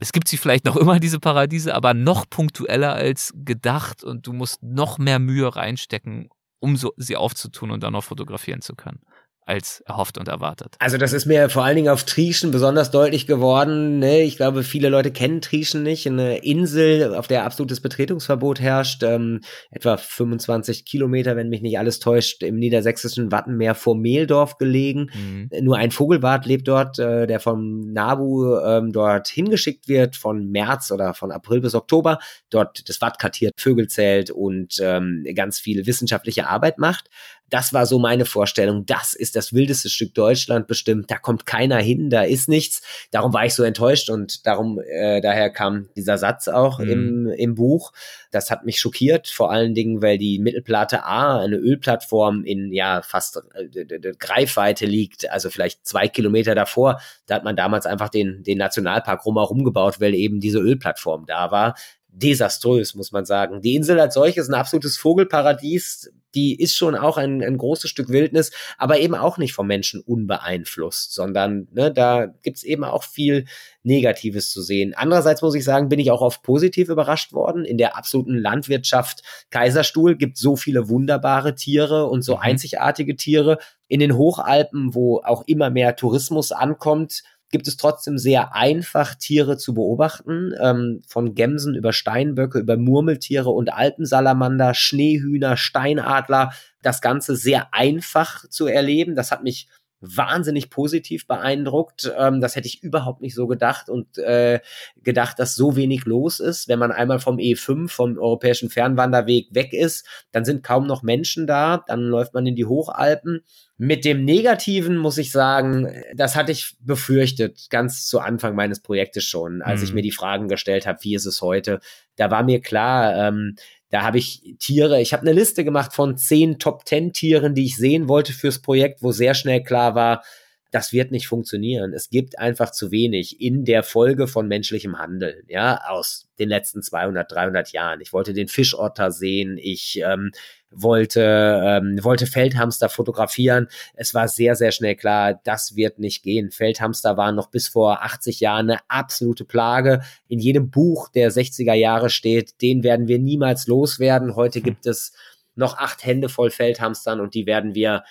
[0.01, 4.33] es gibt sie vielleicht noch immer, diese Paradiese, aber noch punktueller als gedacht und du
[4.33, 6.29] musst noch mehr Mühe reinstecken,
[6.59, 9.01] um so, sie aufzutun und dann noch fotografieren zu können
[9.49, 10.75] als erhofft und erwartet.
[10.79, 13.97] Also das ist mir vor allen Dingen auf Trieschen besonders deutlich geworden.
[13.97, 14.21] Ne?
[14.21, 16.05] Ich glaube, viele Leute kennen Trieschen nicht.
[16.05, 21.99] Eine Insel, auf der absolutes Betretungsverbot herrscht, ähm, etwa 25 Kilometer, wenn mich nicht alles
[21.99, 25.09] täuscht, im niedersächsischen Wattenmeer vor Mehldorf gelegen.
[25.13, 25.49] Mhm.
[25.63, 30.91] Nur ein Vogelwart lebt dort, äh, der vom NABU ähm, dort hingeschickt wird, von März
[30.91, 32.19] oder von April bis Oktober,
[32.51, 37.09] dort das Watt kartiert, Vögel zählt und ähm, ganz viel wissenschaftliche Arbeit macht
[37.49, 38.85] das war so meine Vorstellung.
[38.85, 41.09] Das ist das wildeste Stück Deutschland bestimmt.
[41.11, 42.81] Da kommt keiner hin, da ist nichts.
[43.11, 46.89] Darum war ich so enttäuscht und darum, äh, daher kam dieser Satz auch mhm.
[46.89, 47.91] im, im Buch.
[48.31, 53.01] Das hat mich schockiert, vor allen Dingen, weil die Mittelplatte A, eine Ölplattform in ja
[53.01, 57.01] fast äh, Greifweite liegt, also vielleicht zwei Kilometer davor.
[57.25, 61.51] Da hat man damals einfach den, den Nationalpark rumherum gebaut, weil eben diese Ölplattform da
[61.51, 61.75] war
[62.09, 63.61] desaströs, muss man sagen.
[63.61, 68.09] Die Insel als solches ein absolutes Vogelparadies die ist schon auch ein, ein großes Stück
[68.09, 73.45] Wildnis, aber eben auch nicht vom Menschen unbeeinflusst, sondern ne, da gibt's eben auch viel
[73.83, 74.93] Negatives zu sehen.
[74.95, 77.65] Andererseits muss ich sagen, bin ich auch oft positiv überrascht worden.
[77.65, 82.41] In der absoluten Landwirtschaft Kaiserstuhl gibt so viele wunderbare Tiere und so mhm.
[82.41, 83.57] einzigartige Tiere.
[83.87, 89.57] In den Hochalpen, wo auch immer mehr Tourismus ankommt, gibt es trotzdem sehr einfach Tiere
[89.57, 97.35] zu beobachten, ähm, von Gämsen über Steinböcke, über Murmeltiere und Alpensalamander, Schneehühner, Steinadler, das Ganze
[97.35, 99.15] sehr einfach zu erleben.
[99.15, 99.67] Das hat mich
[100.01, 102.11] wahnsinnig positiv beeindruckt.
[102.17, 104.59] Ähm, das hätte ich überhaupt nicht so gedacht und äh,
[105.03, 106.67] gedacht, dass so wenig los ist.
[106.67, 111.47] Wenn man einmal vom E5, vom europäischen Fernwanderweg weg ist, dann sind kaum noch Menschen
[111.47, 111.83] da.
[111.87, 113.41] Dann läuft man in die Hochalpen.
[113.77, 119.23] Mit dem Negativen muss ich sagen, das hatte ich befürchtet, ganz zu Anfang meines Projektes
[119.23, 119.85] schon, als mhm.
[119.85, 121.79] ich mir die Fragen gestellt habe, wie ist es heute.
[122.17, 123.55] Da war mir klar, ähm,
[123.89, 127.65] da habe ich Tiere, ich habe eine Liste gemacht von zehn Top Ten Tieren, die
[127.65, 130.23] ich sehen wollte fürs Projekt, wo sehr schnell klar war,
[130.71, 131.93] das wird nicht funktionieren.
[131.93, 136.83] Es gibt einfach zu wenig in der Folge von menschlichem Handeln, ja, aus den letzten
[136.83, 138.01] 200, 300 Jahren.
[138.01, 140.31] Ich wollte den Fischotter sehen, ich ähm,
[140.71, 143.67] wollte, ähm, wollte Feldhamster fotografieren.
[143.95, 146.51] Es war sehr, sehr schnell klar, das wird nicht gehen.
[146.51, 150.01] Feldhamster waren noch bis vor 80 Jahren eine absolute Plage.
[150.27, 154.35] In jedem Buch der 60er Jahre steht, den werden wir niemals loswerden.
[154.35, 155.13] Heute gibt es
[155.55, 158.03] noch acht Hände voll Feldhamstern und die werden wir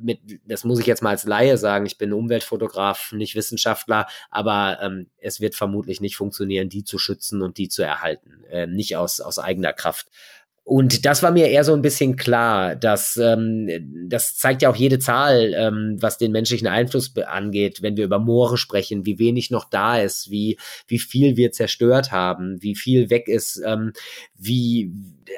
[0.00, 4.78] mit, das muss ich jetzt mal als Laie sagen, ich bin Umweltfotograf, nicht Wissenschaftler, aber
[4.82, 8.96] ähm, es wird vermutlich nicht funktionieren, die zu schützen und die zu erhalten, äh, nicht
[8.96, 10.08] aus, aus eigener Kraft.
[10.66, 13.68] Und das war mir eher so ein bisschen klar, dass ähm,
[14.08, 18.18] das zeigt ja auch jede Zahl, ähm, was den menschlichen Einfluss angeht, wenn wir über
[18.18, 20.56] Moore sprechen, wie wenig noch da ist, wie
[20.88, 23.92] wie viel wir zerstört haben, wie viel weg ist, ähm,
[24.36, 24.90] wie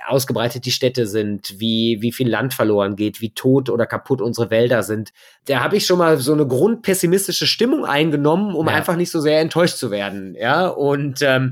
[0.07, 4.51] ausgebreitet die Städte sind, wie wie viel Land verloren geht, wie tot oder kaputt unsere
[4.51, 5.13] Wälder sind.
[5.47, 8.75] Da habe ich schon mal so eine grundpessimistische Stimmung eingenommen, um ja.
[8.75, 11.51] einfach nicht so sehr enttäuscht zu werden, ja und ähm,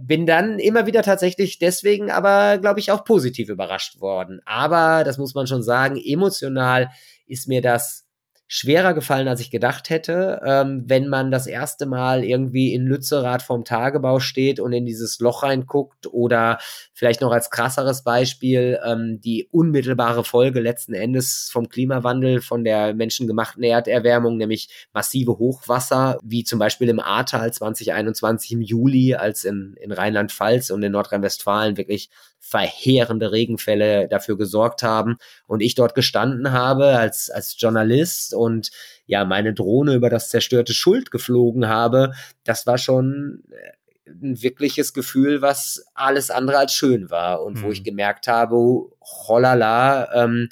[0.00, 4.40] bin dann immer wieder tatsächlich deswegen aber, glaube ich, auch positiv überrascht worden.
[4.44, 6.90] Aber, das muss man schon sagen, emotional
[7.26, 8.07] ist mir das
[8.50, 13.42] schwerer gefallen, als ich gedacht hätte, ähm, wenn man das erste Mal irgendwie in Lützerath
[13.42, 16.58] vorm Tagebau steht und in dieses Loch reinguckt oder
[16.94, 22.94] vielleicht noch als krasseres Beispiel ähm, die unmittelbare Folge letzten Endes vom Klimawandel, von der
[22.94, 29.74] menschengemachten Erderwärmung, nämlich massive Hochwasser, wie zum Beispiel im Ahrtal 2021 im Juli, als in,
[29.78, 32.08] in Rheinland-Pfalz und in Nordrhein-Westfalen wirklich
[32.40, 35.18] verheerende Regenfälle dafür gesorgt haben.
[35.46, 38.70] Und ich dort gestanden habe als, als Journalist und
[39.06, 42.12] ja, meine Drohne über das zerstörte Schuld geflogen habe,
[42.44, 47.62] das war schon äh, ein wirkliches Gefühl, was alles andere als schön war und mhm.
[47.62, 47.84] wo ich mhm.
[47.84, 48.56] gemerkt habe,
[49.28, 50.48] hollala, ähm,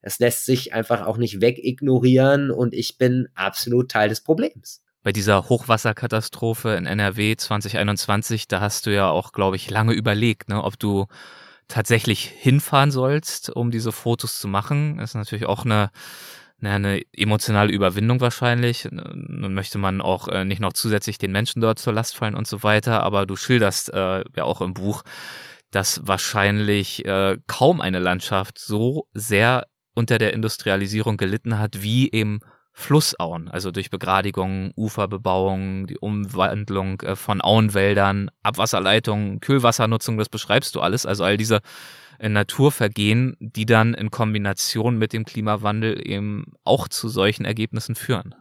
[0.00, 5.12] es lässt sich einfach auch nicht wegignorieren und ich bin absolut Teil des Problems bei
[5.12, 10.62] dieser Hochwasserkatastrophe in NRW 2021, da hast du ja auch, glaube ich, lange überlegt, ne,
[10.62, 11.06] ob du
[11.68, 14.98] tatsächlich hinfahren sollst, um diese Fotos zu machen.
[14.98, 15.90] Das ist natürlich auch eine,
[16.60, 18.88] eine emotionale Überwindung wahrscheinlich.
[18.90, 22.46] Nun möchte man auch äh, nicht noch zusätzlich den Menschen dort zur Last fallen und
[22.46, 25.02] so weiter, aber du schilderst äh, ja auch im Buch,
[25.70, 32.40] dass wahrscheinlich äh, kaum eine Landschaft so sehr unter der Industrialisierung gelitten hat, wie eben
[32.72, 40.80] Flussauen, also durch Begradigung, Uferbebauung, die Umwandlung äh, von Auenwäldern, Abwasserleitungen, Kühlwassernutzung, das beschreibst du
[40.80, 41.58] alles, also all diese
[42.20, 48.34] Naturvergehen, die dann in Kombination mit dem Klimawandel eben auch zu solchen Ergebnissen führen.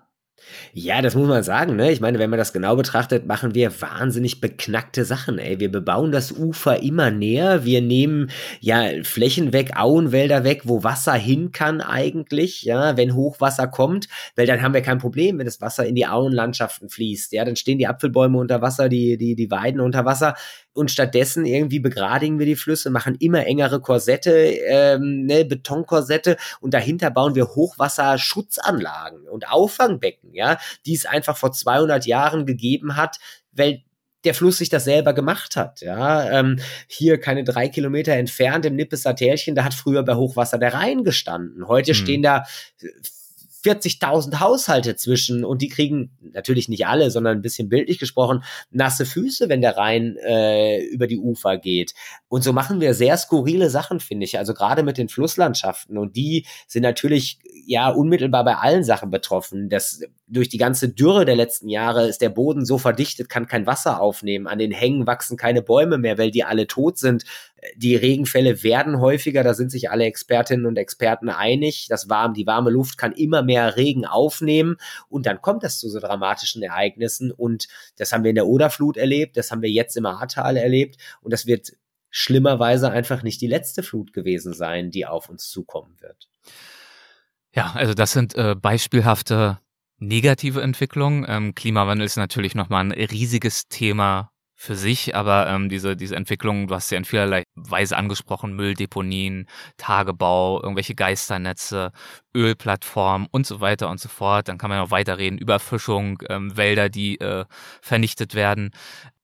[0.73, 1.91] Ja, das muss man sagen, ne?
[1.91, 5.59] Ich meine, wenn man das genau betrachtet, machen wir wahnsinnig beknackte Sachen, ey.
[5.59, 7.65] Wir bebauen das Ufer immer näher.
[7.65, 13.67] Wir nehmen ja Flächen weg, Auenwälder weg, wo Wasser hin kann eigentlich, ja, wenn Hochwasser
[13.67, 17.43] kommt, weil dann haben wir kein Problem, wenn das Wasser in die Auenlandschaften fließt, ja,
[17.43, 20.35] dann stehen die Apfelbäume unter Wasser, die, die, die Weiden unter Wasser
[20.77, 26.73] und stattdessen irgendwie begradigen wir die Flüsse, machen immer engere Korsette, ähm, ne, Betonkorsette und
[26.73, 33.17] dahinter bauen wir Hochwasserschutzanlagen und Auffangbecken, ja, die es einfach vor 200 Jahren gegeben hat,
[33.51, 33.83] weil
[34.23, 35.81] der Fluss sich das selber gemacht hat.
[35.81, 40.57] Ja, ähm, hier keine drei Kilometer entfernt im Nippeser Tälchen, da hat früher bei Hochwasser
[40.57, 41.67] der Rhein gestanden.
[41.67, 41.95] Heute hm.
[41.95, 42.43] stehen da
[43.63, 49.05] 40.000 Haushalte zwischen und die kriegen natürlich nicht alle, sondern ein bisschen bildlich gesprochen nasse
[49.05, 51.93] Füße, wenn der Rhein äh, über die Ufer geht.
[52.27, 54.37] Und so machen wir sehr skurrile Sachen, finde ich.
[54.37, 59.69] Also gerade mit den Flusslandschaften und die sind natürlich ja unmittelbar bei allen Sachen betroffen.
[59.69, 63.65] Das durch die ganze Dürre der letzten Jahre ist der Boden so verdichtet, kann kein
[63.65, 64.47] Wasser aufnehmen.
[64.47, 67.23] An den Hängen wachsen keine Bäume mehr, weil die alle tot sind
[67.75, 71.87] die Regenfälle werden häufiger, da sind sich alle Expertinnen und Experten einig.
[71.89, 74.77] Das warm, die warme Luft kann immer mehr Regen aufnehmen
[75.09, 78.97] und dann kommt das zu so dramatischen Ereignissen und das haben wir in der Oderflut
[78.97, 81.73] erlebt, das haben wir jetzt im Ahrtal erlebt und das wird
[82.09, 86.29] schlimmerweise einfach nicht die letzte Flut gewesen sein, die auf uns zukommen wird.
[87.53, 89.59] Ja, also das sind äh, beispielhafte
[89.99, 91.25] negative Entwicklung.
[91.27, 96.67] Ähm, Klimawandel ist natürlich nochmal ein riesiges Thema für sich, aber ähm, diese, diese Entwicklung,
[96.67, 101.91] du hast ja in vielerlei Weise angesprochen, Mülldeponien, Tagebau, irgendwelche Geisternetze,
[102.35, 104.47] Ölplattformen und so weiter und so fort.
[104.47, 107.45] Dann kann man auch weiterreden, Überfischung, ähm, Wälder, die äh,
[107.81, 108.71] vernichtet werden.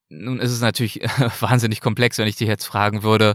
[0.09, 1.01] Nun ist es natürlich
[1.39, 3.33] wahnsinnig komplex, wenn ich dich jetzt fragen würde,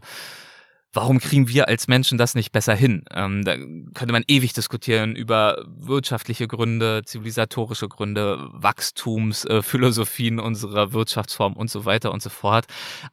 [0.92, 3.04] warum kriegen wir als Menschen das nicht besser hin?
[3.10, 11.54] Ähm, da könnte man ewig diskutieren über wirtschaftliche Gründe, zivilisatorische Gründe, Wachstumsphilosophien äh, unserer Wirtschaftsform
[11.54, 12.66] und so weiter und so fort.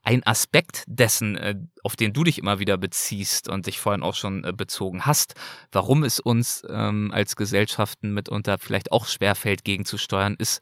[0.03, 4.15] Ein Aspekt dessen, äh, auf den du dich immer wieder beziehst und dich vorhin auch
[4.15, 5.35] schon äh, bezogen hast,
[5.71, 10.61] warum es uns ähm, als Gesellschaften mitunter vielleicht auch schwerfällt, gegenzusteuern, ist,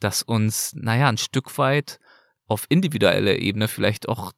[0.00, 1.98] dass uns, naja, ein Stück weit
[2.46, 4.32] auf individueller Ebene vielleicht auch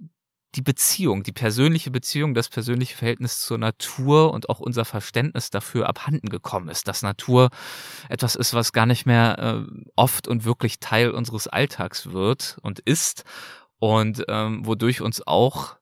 [0.56, 5.88] die Beziehung, die persönliche Beziehung, das persönliche Verhältnis zur Natur und auch unser Verständnis dafür
[5.88, 7.50] abhanden gekommen ist, dass Natur
[8.08, 12.80] etwas ist, was gar nicht mehr äh, oft und wirklich Teil unseres Alltags wird und
[12.80, 13.24] ist
[13.78, 15.76] und ähm, wodurch uns auch,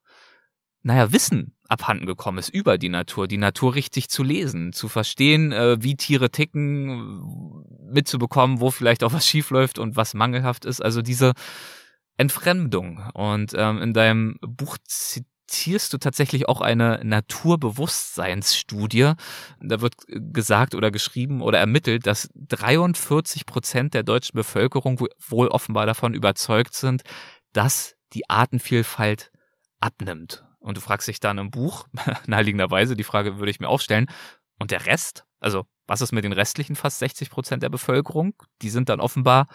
[0.82, 5.52] naja, Wissen abhanden gekommen ist über die Natur, die Natur richtig zu lesen, zu verstehen,
[5.52, 10.82] äh, wie Tiere ticken, mitzubekommen, wo vielleicht auch was schiefläuft und was mangelhaft ist.
[10.84, 11.32] Also diese
[12.16, 13.10] Entfremdung.
[13.14, 19.12] Und ähm, in deinem Buch zitierst du tatsächlich auch eine Naturbewusstseinsstudie.
[19.60, 25.86] Da wird gesagt oder geschrieben oder ermittelt, dass 43 Prozent der deutschen Bevölkerung wohl offenbar
[25.86, 27.02] davon überzeugt sind,
[27.52, 29.30] dass die Artenvielfalt
[29.80, 30.44] abnimmt.
[30.60, 31.86] Und du fragst dich dann im Buch,
[32.26, 34.06] naheliegenderweise, die Frage würde ich mir aufstellen,
[34.58, 35.26] und der Rest?
[35.40, 38.34] Also, was ist mit den restlichen fast 60 Prozent der Bevölkerung?
[38.62, 39.46] Die sind dann offenbar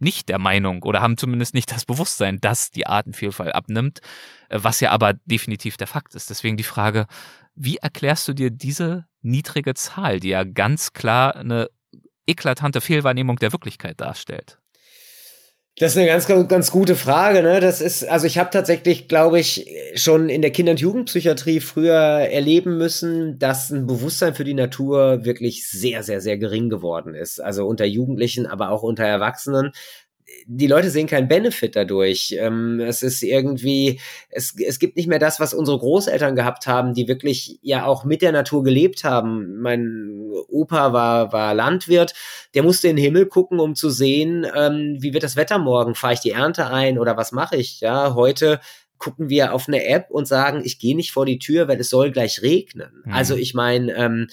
[0.00, 4.00] nicht der Meinung oder haben zumindest nicht das Bewusstsein, dass die Artenvielfalt abnimmt,
[4.48, 6.30] äh, was ja aber definitiv der Fakt ist.
[6.30, 7.06] Deswegen die Frage,
[7.54, 11.68] wie erklärst du dir diese niedrige Zahl, die ja ganz klar eine
[12.26, 14.59] eklatante Fehlwahrnehmung der Wirklichkeit darstellt?
[15.78, 17.42] Das ist eine ganz, ganz gute Frage.
[17.42, 17.58] Ne?
[17.60, 21.94] Das ist, also ich habe tatsächlich, glaube ich, schon in der Kinder- und Jugendpsychiatrie früher
[21.94, 27.40] erleben müssen, dass ein Bewusstsein für die Natur wirklich sehr, sehr, sehr gering geworden ist.
[27.40, 29.72] Also unter Jugendlichen, aber auch unter Erwachsenen
[30.46, 32.36] die Leute sehen keinen Benefit dadurch.
[32.38, 34.00] Ähm, es ist irgendwie,
[34.30, 38.04] es, es gibt nicht mehr das, was unsere Großeltern gehabt haben, die wirklich ja auch
[38.04, 39.60] mit der Natur gelebt haben.
[39.60, 42.14] Mein Opa war, war Landwirt,
[42.54, 45.94] der musste in den Himmel gucken, um zu sehen, ähm, wie wird das Wetter morgen?
[45.94, 47.80] Fahre ich die Ernte ein oder was mache ich?
[47.80, 48.60] Ja, heute
[48.98, 51.90] gucken wir auf eine App und sagen, ich gehe nicht vor die Tür, weil es
[51.90, 53.02] soll gleich regnen.
[53.04, 53.12] Mhm.
[53.12, 54.28] Also ich meine, ähm,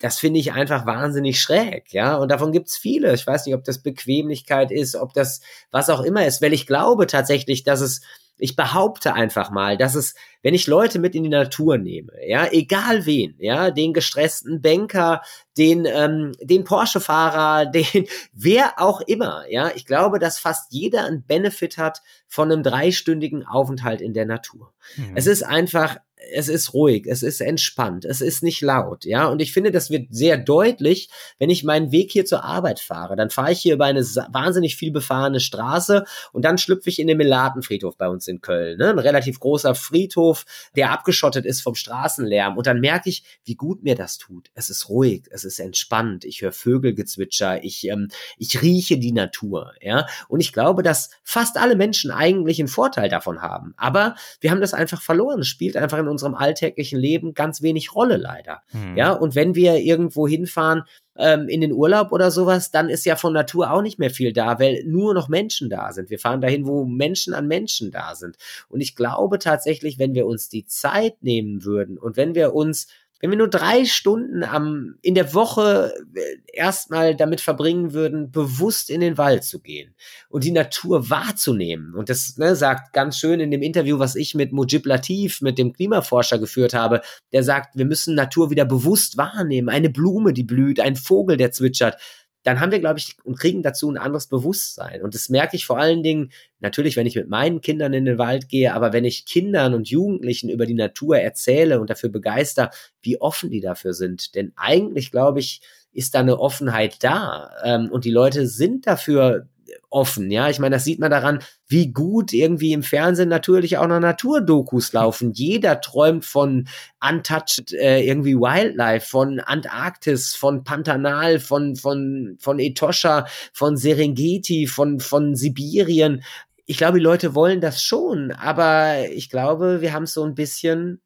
[0.00, 2.16] das finde ich einfach wahnsinnig schräg, ja.
[2.16, 3.12] Und davon gibt's viele.
[3.14, 6.66] Ich weiß nicht, ob das Bequemlichkeit ist, ob das was auch immer ist, weil ich
[6.66, 8.02] glaube tatsächlich, dass es,
[8.38, 12.46] ich behaupte einfach mal, dass es, wenn ich Leute mit in die Natur nehme, ja,
[12.52, 15.22] egal wen, ja, den gestressten Banker,
[15.56, 21.24] den, ähm, den Porsche-Fahrer, den, wer auch immer, ja, ich glaube, dass fast jeder einen
[21.24, 24.74] Benefit hat von einem dreistündigen Aufenthalt in der Natur.
[24.96, 25.16] Mhm.
[25.16, 25.96] Es ist einfach
[26.32, 29.26] es ist ruhig, es ist entspannt, es ist nicht laut, ja.
[29.26, 33.16] Und ich finde, das wird sehr deutlich, wenn ich meinen Weg hier zur Arbeit fahre.
[33.16, 37.08] Dann fahre ich hier über eine wahnsinnig viel befahrene Straße und dann schlüpfe ich in
[37.08, 38.78] den Melatenfriedhof bei uns in Köln.
[38.78, 38.90] Ne?
[38.90, 40.33] Ein relativ großer Friedhof,
[40.76, 42.56] der abgeschottet ist vom Straßenlärm.
[42.56, 44.50] Und dann merke ich, wie gut mir das tut.
[44.54, 46.24] Es ist ruhig, es ist entspannt.
[46.24, 50.06] Ich höre Vögelgezwitscher, ich, ähm, ich rieche die Natur, ja.
[50.28, 53.74] Und ich glaube, dass fast alle Menschen eigentlich einen Vorteil davon haben.
[53.76, 55.40] Aber wir haben das einfach verloren.
[55.40, 58.62] Es spielt einfach in unserem alltäglichen Leben ganz wenig Rolle leider.
[58.72, 58.96] Mhm.
[58.96, 60.84] Ja, und wenn wir irgendwo hinfahren,
[61.16, 64.32] ähm, in den Urlaub oder sowas, dann ist ja von Natur auch nicht mehr viel
[64.32, 66.10] da, weil nur noch Menschen da sind.
[66.10, 68.36] Wir fahren dahin, wo Menschen an Menschen da sind.
[68.68, 72.88] Und ich glaube tatsächlich, wenn wir uns die Zeit nehmen würden und wenn wir uns
[73.24, 76.20] wenn wir nur drei Stunden am, in der Woche äh,
[76.52, 79.94] erstmal damit verbringen würden, bewusst in den Wald zu gehen
[80.28, 81.94] und die Natur wahrzunehmen.
[81.94, 85.56] Und das ne, sagt ganz schön in dem Interview, was ich mit Mujib Latif, mit
[85.56, 87.00] dem Klimaforscher geführt habe,
[87.32, 89.70] der sagt, wir müssen Natur wieder bewusst wahrnehmen.
[89.70, 91.96] Eine Blume, die blüht, ein Vogel, der zwitschert
[92.44, 95.02] dann haben wir, glaube ich, und kriegen dazu ein anderes Bewusstsein.
[95.02, 96.30] Und das merke ich vor allen Dingen,
[96.60, 99.88] natürlich, wenn ich mit meinen Kindern in den Wald gehe, aber wenn ich Kindern und
[99.88, 104.34] Jugendlichen über die Natur erzähle und dafür begeister, wie offen die dafür sind.
[104.34, 107.50] Denn eigentlich, glaube ich, ist da eine Offenheit da.
[107.64, 109.48] Ähm, und die Leute sind dafür
[109.90, 110.30] offen.
[110.30, 114.00] Ja, ich meine, das sieht man daran, wie gut irgendwie im Fernsehen natürlich auch noch
[114.00, 115.32] Naturdokus laufen.
[115.32, 116.68] Jeder träumt von
[117.00, 125.00] Untouched äh, irgendwie Wildlife, von Antarktis, von Pantanal, von von von Etosha, von Serengeti, von
[125.00, 126.22] von Sibirien.
[126.66, 130.34] Ich glaube, die Leute wollen das schon, aber ich glaube, wir haben es so ein
[130.34, 131.00] bisschen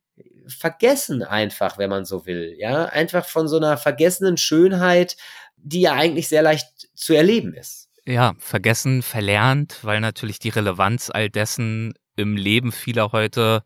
[0.46, 2.54] vergessen einfach, wenn man so will.
[2.58, 5.16] Ja, einfach von so einer vergessenen Schönheit,
[5.56, 7.87] die ja eigentlich sehr leicht zu erleben ist.
[8.08, 13.62] Ja, vergessen, verlernt, weil natürlich die Relevanz all dessen im Leben vieler heute,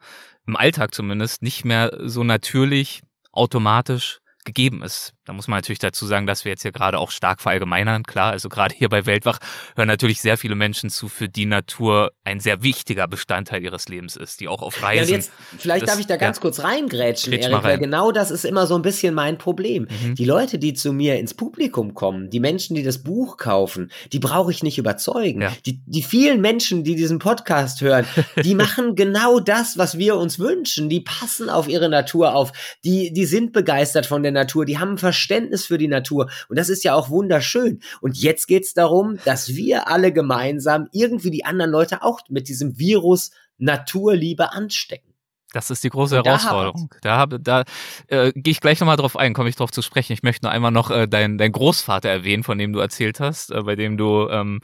[0.48, 5.12] im Alltag zumindest, nicht mehr so natürlich, automatisch gegeben ist.
[5.24, 8.02] Da muss man natürlich dazu sagen, dass wir jetzt hier gerade auch stark verallgemeinern.
[8.02, 9.38] Klar, also gerade hier bei Weltwach
[9.76, 14.16] hören natürlich sehr viele Menschen zu, für die Natur ein sehr wichtiger Bestandteil ihres Lebens
[14.16, 15.10] ist, die auch auf Reisen.
[15.10, 17.62] Ja, jetzt, vielleicht das, darf ich da ganz ja, kurz reingrätschen, Erik, rein.
[17.62, 19.86] weil genau das ist immer so ein bisschen mein Problem.
[19.88, 20.16] Mhm.
[20.16, 24.18] Die Leute, die zu mir ins Publikum kommen, die Menschen, die das Buch kaufen, die
[24.18, 25.42] brauche ich nicht überzeugen.
[25.42, 25.52] Ja.
[25.66, 28.06] Die, die vielen Menschen, die diesen Podcast hören,
[28.42, 30.88] die machen genau das, was wir uns wünschen.
[30.88, 32.50] Die passen auf ihre Natur auf.
[32.84, 34.64] Die, die sind begeistert von der Natur.
[34.64, 36.30] Die haben ein Verständnis für die Natur.
[36.48, 37.80] Und das ist ja auch wunderschön.
[38.00, 42.48] Und jetzt geht es darum, dass wir alle gemeinsam irgendwie die anderen Leute auch mit
[42.48, 45.12] diesem Virus Naturliebe anstecken.
[45.52, 46.92] Das ist die große Herausforderung.
[47.02, 47.64] Da, da, da
[48.08, 50.12] äh, gehe ich gleich nochmal drauf ein, komme ich drauf zu sprechen.
[50.14, 53.50] Ich möchte nur einmal noch äh, deinen dein Großvater erwähnen, von dem du erzählt hast,
[53.50, 54.60] äh, bei dem du ähm,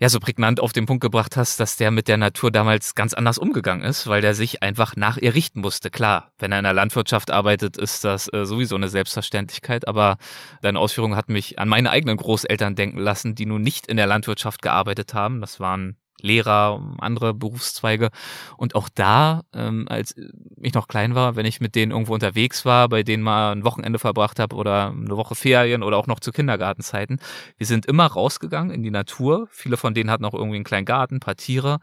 [0.00, 3.14] ja so prägnant auf den Punkt gebracht hast, dass der mit der Natur damals ganz
[3.14, 5.90] anders umgegangen ist, weil der sich einfach nach ihr richten musste.
[5.90, 10.16] Klar, wenn er in der Landwirtschaft arbeitet, ist das äh, sowieso eine Selbstverständlichkeit, aber
[10.62, 14.06] deine Ausführung hat mich an meine eigenen Großeltern denken lassen, die nun nicht in der
[14.06, 15.40] Landwirtschaft gearbeitet haben.
[15.40, 18.10] Das waren Lehrer, andere Berufszweige.
[18.56, 20.14] Und auch da, ähm, als
[20.60, 23.64] ich noch klein war, wenn ich mit denen irgendwo unterwegs war, bei denen mal ein
[23.64, 27.20] Wochenende verbracht habe oder eine Woche Ferien oder auch noch zu Kindergartenzeiten,
[27.56, 29.46] wir sind immer rausgegangen in die Natur.
[29.50, 31.78] Viele von denen hatten auch irgendwie einen kleinen Garten, ein paar Tiere.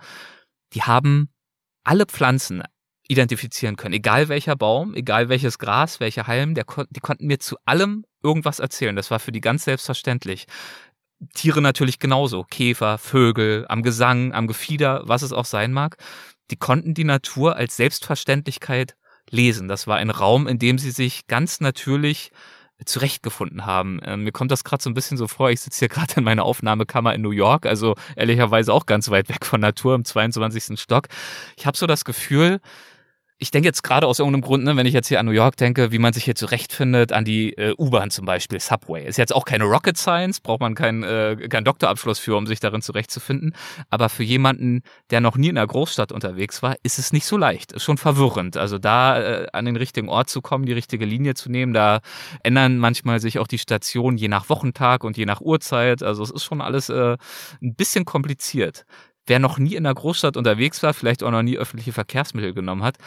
[0.73, 1.29] Die haben
[1.83, 2.63] alle Pflanzen
[3.07, 7.57] identifizieren können, egal welcher Baum, egal welches Gras, welcher Halm, der, die konnten mir zu
[7.65, 8.95] allem irgendwas erzählen.
[8.95, 10.45] Das war für die ganz selbstverständlich.
[11.33, 12.43] Tiere natürlich genauso.
[12.43, 15.97] Käfer, Vögel, am Gesang, am Gefieder, was es auch sein mag.
[16.49, 18.95] Die konnten die Natur als Selbstverständlichkeit
[19.29, 19.67] lesen.
[19.67, 22.31] Das war ein Raum, in dem sie sich ganz natürlich
[22.85, 23.99] zurechtgefunden haben.
[24.03, 26.23] Ähm, mir kommt das gerade so ein bisschen so vor, ich sitze hier gerade in
[26.23, 30.79] meiner Aufnahmekammer in New York, also ehrlicherweise auch ganz weit weg von Natur im 22.
[30.79, 31.07] Stock.
[31.57, 32.59] Ich habe so das Gefühl,
[33.41, 35.57] ich denke jetzt gerade aus irgendeinem Grund, ne, wenn ich jetzt hier an New York
[35.57, 39.03] denke, wie man sich hier zurechtfindet, an die äh, U-Bahn zum Beispiel, Subway.
[39.07, 42.59] Ist jetzt auch keine Rocket Science, braucht man keinen äh, keinen Doktorabschluss für, um sich
[42.59, 43.55] darin zurechtzufinden.
[43.89, 47.35] Aber für jemanden, der noch nie in einer Großstadt unterwegs war, ist es nicht so
[47.35, 47.71] leicht.
[47.71, 48.57] Ist schon verwirrend.
[48.57, 52.01] Also da äh, an den richtigen Ort zu kommen, die richtige Linie zu nehmen, da
[52.43, 56.03] ändern manchmal sich auch die Stationen je nach Wochentag und je nach Uhrzeit.
[56.03, 57.17] Also es ist schon alles äh,
[57.59, 58.85] ein bisschen kompliziert
[59.25, 62.83] wer noch nie in einer Großstadt unterwegs war, vielleicht auch noch nie öffentliche Verkehrsmittel genommen
[62.83, 62.97] hat,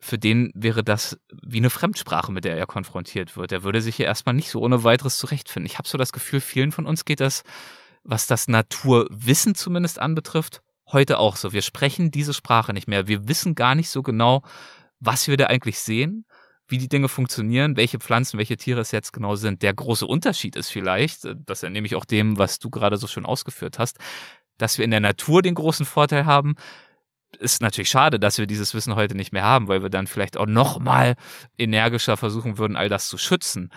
[0.00, 3.52] für den wäre das wie eine Fremdsprache, mit der er konfrontiert wird.
[3.52, 5.66] Er würde sich hier erstmal nicht so ohne weiteres zurechtfinden.
[5.66, 7.42] Ich habe so das Gefühl, vielen von uns geht das,
[8.02, 11.52] was das Naturwissen zumindest anbetrifft, heute auch so.
[11.52, 13.08] Wir sprechen diese Sprache nicht mehr.
[13.08, 14.42] Wir wissen gar nicht so genau,
[15.00, 16.24] was wir da eigentlich sehen,
[16.66, 19.62] wie die Dinge funktionieren, welche Pflanzen, welche Tiere es jetzt genau sind.
[19.62, 23.26] Der große Unterschied ist vielleicht, das entnehme ich auch dem, was du gerade so schön
[23.26, 23.98] ausgeführt hast,
[24.56, 26.54] dass wir in der Natur den großen Vorteil haben,
[27.38, 30.36] ist natürlich schade, dass wir dieses Wissen heute nicht mehr haben, weil wir dann vielleicht
[30.36, 31.14] auch noch mal
[31.58, 33.70] energischer versuchen würden, all das zu schützen.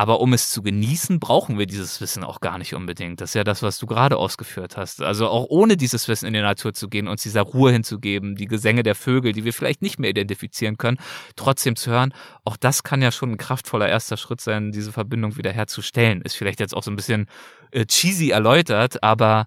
[0.00, 3.20] Aber um es zu genießen, brauchen wir dieses Wissen auch gar nicht unbedingt.
[3.20, 5.02] Das ist ja das, was du gerade ausgeführt hast.
[5.02, 8.46] Also auch ohne dieses Wissen in die Natur zu gehen, uns dieser Ruhe hinzugeben, die
[8.46, 10.96] Gesänge der Vögel, die wir vielleicht nicht mehr identifizieren können,
[11.36, 12.14] trotzdem zu hören,
[12.46, 16.22] auch das kann ja schon ein kraftvoller erster Schritt sein, diese Verbindung wiederherzustellen.
[16.22, 17.26] Ist vielleicht jetzt auch so ein bisschen
[17.70, 19.44] äh, cheesy erläutert, aber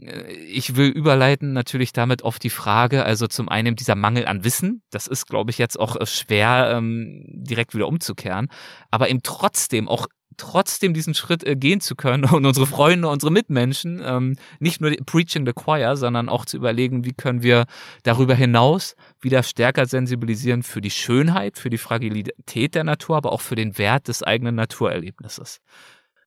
[0.00, 4.82] ich will überleiten natürlich damit auf die Frage, also zum einen dieser Mangel an Wissen,
[4.90, 8.48] das ist, glaube ich, jetzt auch äh, schwer ähm, direkt wieder umzukehren,
[8.90, 13.30] aber eben trotzdem auch trotzdem diesen Schritt äh, gehen zu können und unsere Freunde, unsere
[13.30, 17.66] Mitmenschen, ähm, nicht nur preaching the choir, sondern auch zu überlegen, wie können wir
[18.02, 23.42] darüber hinaus wieder stärker sensibilisieren für die Schönheit, für die Fragilität der Natur, aber auch
[23.42, 25.60] für den Wert des eigenen Naturerlebnisses.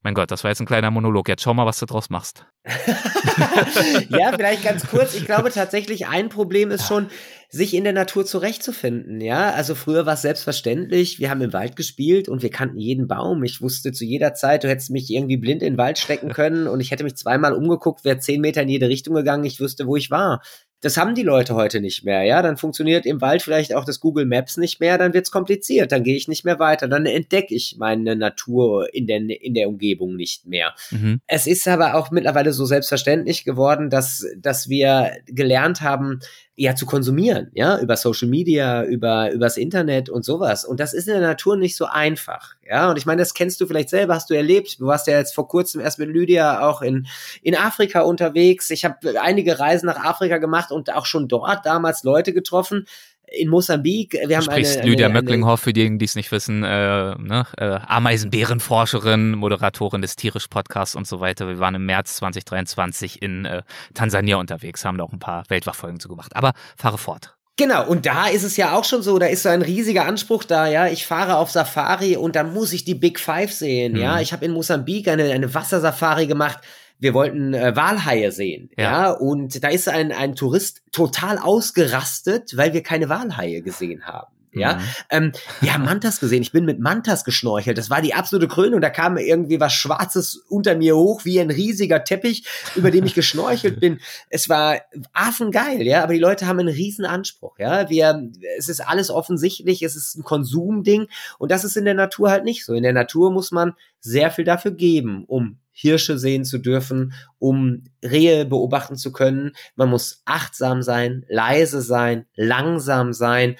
[0.03, 1.29] Mein Gott, das war jetzt ein kleiner Monolog.
[1.29, 2.45] Jetzt schau mal, was du draus machst.
[4.09, 5.15] ja, vielleicht ganz kurz.
[5.15, 7.07] Ich glaube tatsächlich, ein Problem ist schon,
[7.47, 9.21] sich in der Natur zurechtzufinden.
[9.21, 11.19] Ja, also früher war es selbstverständlich.
[11.19, 13.43] Wir haben im Wald gespielt und wir kannten jeden Baum.
[13.43, 16.67] Ich wusste zu jeder Zeit, du hättest mich irgendwie blind in den Wald stecken können
[16.67, 19.45] und ich hätte mich zweimal umgeguckt, wäre zehn Meter in jede Richtung gegangen.
[19.45, 20.41] Ich wüsste, wo ich war.
[20.83, 22.41] Das haben die Leute heute nicht mehr, ja.
[22.41, 26.03] Dann funktioniert im Wald vielleicht auch das Google Maps nicht mehr, dann wird's kompliziert, dann
[26.03, 30.15] gehe ich nicht mehr weiter, dann entdecke ich meine Natur in der, in der Umgebung
[30.15, 30.75] nicht mehr.
[30.91, 31.21] Mhm.
[31.25, 36.19] Es ist aber auch mittlerweile so selbstverständlich geworden, dass, dass wir gelernt haben,
[36.55, 40.65] ja zu konsumieren, ja, über Social Media, über übers Internet und sowas.
[40.65, 42.89] Und das ist in der Natur nicht so einfach, ja.
[42.91, 44.79] Und ich meine, das kennst du vielleicht selber, hast du erlebt.
[44.79, 47.07] Du warst ja jetzt vor kurzem erst mit Lydia auch in
[47.41, 48.69] in Afrika unterwegs.
[48.69, 52.85] Ich habe einige Reisen nach Afrika gemacht und auch schon dort damals Leute getroffen,
[53.33, 56.63] in Mosambik, wir haben Sprichst eine, Lydia eine, Möcklinghoff, für diejenigen, die es nicht wissen,
[56.63, 57.45] äh, ne?
[57.57, 61.47] äh, Ameisenbärenforscherin, Moderatorin des Tierisch-Podcasts und so weiter.
[61.47, 63.63] Wir waren im März 2023 in äh,
[63.93, 66.35] Tansania unterwegs, haben da auch ein paar Weltwachfolgen zu gemacht.
[66.35, 67.35] Aber fahre fort.
[67.55, 70.43] Genau, und da ist es ja auch schon so, da ist so ein riesiger Anspruch
[70.43, 70.87] da, ja.
[70.87, 73.99] Ich fahre auf Safari und dann muss ich die Big Five sehen, mhm.
[73.99, 74.19] ja.
[74.19, 76.59] Ich habe in Mosambik eine, eine Wassersafari gemacht.
[77.03, 78.83] Wir wollten äh, Walhaie sehen, ja.
[78.83, 79.11] ja.
[79.11, 84.33] Und da ist ein, ein Tourist total ausgerastet, weil wir keine Walhaie gesehen haben.
[84.53, 84.81] Ja, mhm.
[85.09, 85.31] ähm,
[85.61, 86.43] wir haben Mantas gesehen.
[86.43, 87.77] Ich bin mit Mantas geschnorchelt.
[87.77, 88.79] Das war die absolute Krönung.
[88.79, 92.45] Da kam irgendwie was Schwarzes unter mir hoch, wie ein riesiger Teppich,
[92.75, 93.99] über dem ich geschnorchelt bin.
[94.29, 94.79] Es war
[95.11, 96.03] affengeil, ja.
[96.03, 97.89] Aber die Leute haben einen riesen Anspruch, ja.
[97.89, 99.81] Wir, es ist alles offensichtlich.
[99.81, 101.07] Es ist ein Konsumding.
[101.37, 102.73] Und das ist in der Natur halt nicht so.
[102.73, 107.83] In der Natur muss man sehr viel dafür geben, um Hirsche sehen zu dürfen, um
[108.01, 109.51] Rehe beobachten zu können.
[109.75, 113.57] Man muss achtsam sein, leise sein, langsam sein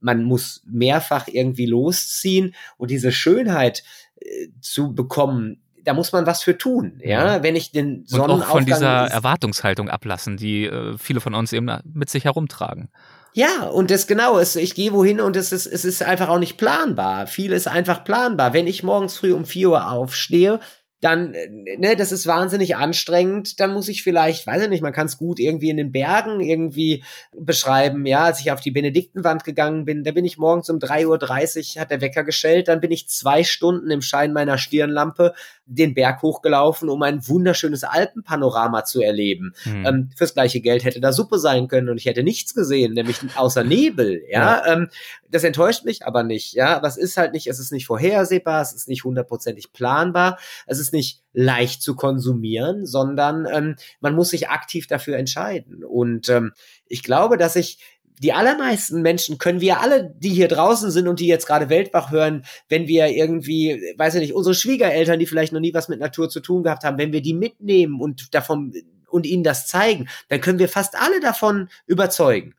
[0.00, 3.82] man muss mehrfach irgendwie losziehen und diese Schönheit
[4.20, 7.42] äh, zu bekommen, da muss man was für tun, ja.
[7.42, 11.52] Wenn ich den Sonnenaufgang und auch von dieser Erwartungshaltung ablassen, die äh, viele von uns
[11.52, 12.88] eben mit sich herumtragen.
[13.34, 16.38] Ja, und das genau ist, ich gehe wohin und es ist, es ist einfach auch
[16.38, 17.26] nicht planbar.
[17.26, 18.54] Viel ist einfach planbar.
[18.54, 20.58] Wenn ich morgens früh um vier Uhr aufstehe,
[21.00, 23.60] dann, äh, ne, das ist wahnsinnig anstrengend.
[23.60, 26.40] Dann muss ich vielleicht, weiß ich nicht, man kann es gut irgendwie in den Bergen
[26.40, 27.04] irgendwie
[27.36, 28.06] beschreiben.
[28.06, 31.80] Ja, als ich auf die Benediktenwand gegangen bin, da bin ich morgens um 3.30 Uhr,
[31.82, 35.34] hat der Wecker geschellt, dann bin ich zwei Stunden im Schein meiner Stirnlampe
[35.66, 39.52] den Berg hochgelaufen, um ein wunderschönes Alpenpanorama zu erleben.
[39.64, 39.86] Hm.
[39.86, 43.18] Ähm, fürs gleiche Geld hätte da Suppe sein können und ich hätte nichts gesehen, nämlich
[43.34, 44.22] außer Nebel.
[44.30, 44.72] Ja, ja.
[44.72, 44.88] Ähm,
[45.28, 46.54] das enttäuscht mich aber nicht.
[46.54, 50.38] Ja, aber es ist halt nicht, es ist nicht vorhersehbar, es ist nicht hundertprozentig planbar,
[50.66, 55.84] es ist nicht leicht zu konsumieren, sondern ähm, man muss sich aktiv dafür entscheiden.
[55.84, 56.52] Und ähm,
[56.86, 57.78] ich glaube, dass ich
[58.18, 62.10] die allermeisten Menschen können wir alle, die hier draußen sind und die jetzt gerade Weltwach
[62.10, 66.00] hören, wenn wir irgendwie, weiß ich nicht, unsere Schwiegereltern, die vielleicht noch nie was mit
[66.00, 68.72] Natur zu tun gehabt haben, wenn wir die mitnehmen und davon
[69.08, 72.54] und ihnen das zeigen, dann können wir fast alle davon überzeugen.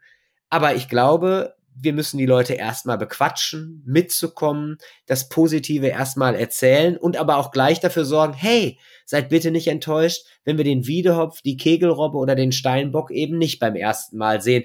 [0.49, 7.17] Aber ich glaube, wir müssen die Leute erstmal bequatschen, mitzukommen, das Positive erstmal erzählen und
[7.17, 11.57] aber auch gleich dafür sorgen, hey, seid bitte nicht enttäuscht, wenn wir den Wiedehopf, die
[11.57, 14.63] Kegelrobbe oder den Steinbock eben nicht beim ersten Mal sehen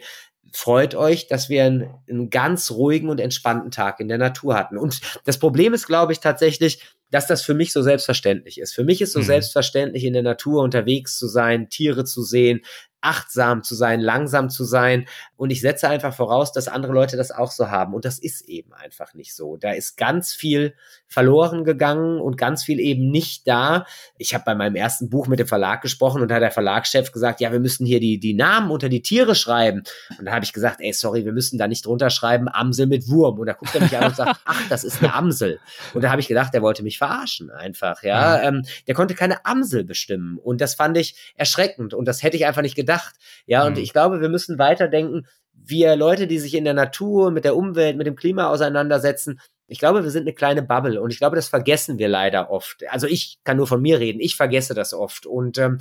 [0.55, 4.77] freut euch, dass wir einen, einen, ganz ruhigen und entspannten Tag in der Natur hatten.
[4.77, 8.75] Und das Problem ist, glaube ich, tatsächlich, dass das für mich so selbstverständlich ist.
[8.75, 9.25] Für mich ist so mhm.
[9.25, 12.61] selbstverständlich, in der Natur unterwegs zu sein, Tiere zu sehen,
[13.01, 15.07] achtsam zu sein, langsam zu sein.
[15.43, 17.95] Und ich setze einfach voraus, dass andere Leute das auch so haben.
[17.95, 19.57] Und das ist eben einfach nicht so.
[19.57, 20.77] Da ist ganz viel
[21.09, 23.85] verloren gegangen und ganz viel eben nicht da.
[24.19, 27.11] Ich habe bei meinem ersten Buch mit dem Verlag gesprochen und da hat der Verlagschef
[27.11, 29.83] gesagt, ja, wir müssen hier die, die Namen unter die Tiere schreiben.
[30.17, 33.09] Und da habe ich gesagt, ey, sorry, wir müssen da nicht drunter schreiben, Amsel mit
[33.09, 33.41] Wurm.
[33.41, 35.59] Und da guckt er mich an und sagt, ach, das ist eine Amsel.
[35.93, 38.39] Und da habe ich gedacht, der wollte mich verarschen einfach, ja.
[38.39, 38.59] Mhm.
[38.59, 40.39] Ähm, der konnte keine Amsel bestimmen.
[40.39, 41.95] Und das fand ich erschreckend.
[41.95, 43.17] Und das hätte ich einfach nicht gedacht.
[43.47, 43.83] Ja, und mhm.
[43.83, 47.97] ich glaube, wir müssen weiterdenken, wir Leute, die sich in der Natur, mit der Umwelt,
[47.97, 49.41] mit dem Klima auseinandersetzen,
[49.73, 52.85] ich glaube, wir sind eine kleine Bubble und ich glaube, das vergessen wir leider oft.
[52.91, 55.25] Also ich kann nur von mir reden, ich vergesse das oft.
[55.25, 55.79] Und ähm,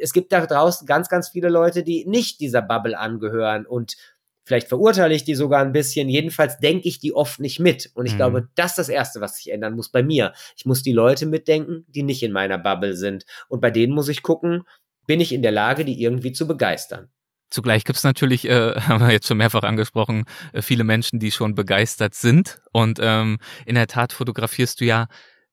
[0.00, 3.96] es gibt da draußen ganz, ganz viele Leute, die nicht dieser Bubble angehören und
[4.44, 6.10] vielleicht verurteile ich die sogar ein bisschen.
[6.10, 7.90] Jedenfalls denke ich die oft nicht mit.
[7.94, 8.16] Und ich mhm.
[8.18, 10.34] glaube, das ist das Erste, was sich ändern muss bei mir.
[10.56, 13.24] Ich muss die Leute mitdenken, die nicht in meiner Bubble sind.
[13.48, 14.64] Und bei denen muss ich gucken,
[15.06, 17.10] bin ich in der Lage, die irgendwie zu begeistern.
[17.50, 21.30] Zugleich gibt es natürlich, äh, haben wir jetzt schon mehrfach angesprochen, äh, viele Menschen, die
[21.30, 22.60] schon begeistert sind.
[22.72, 25.08] Und ähm, in der Tat fotografierst du ja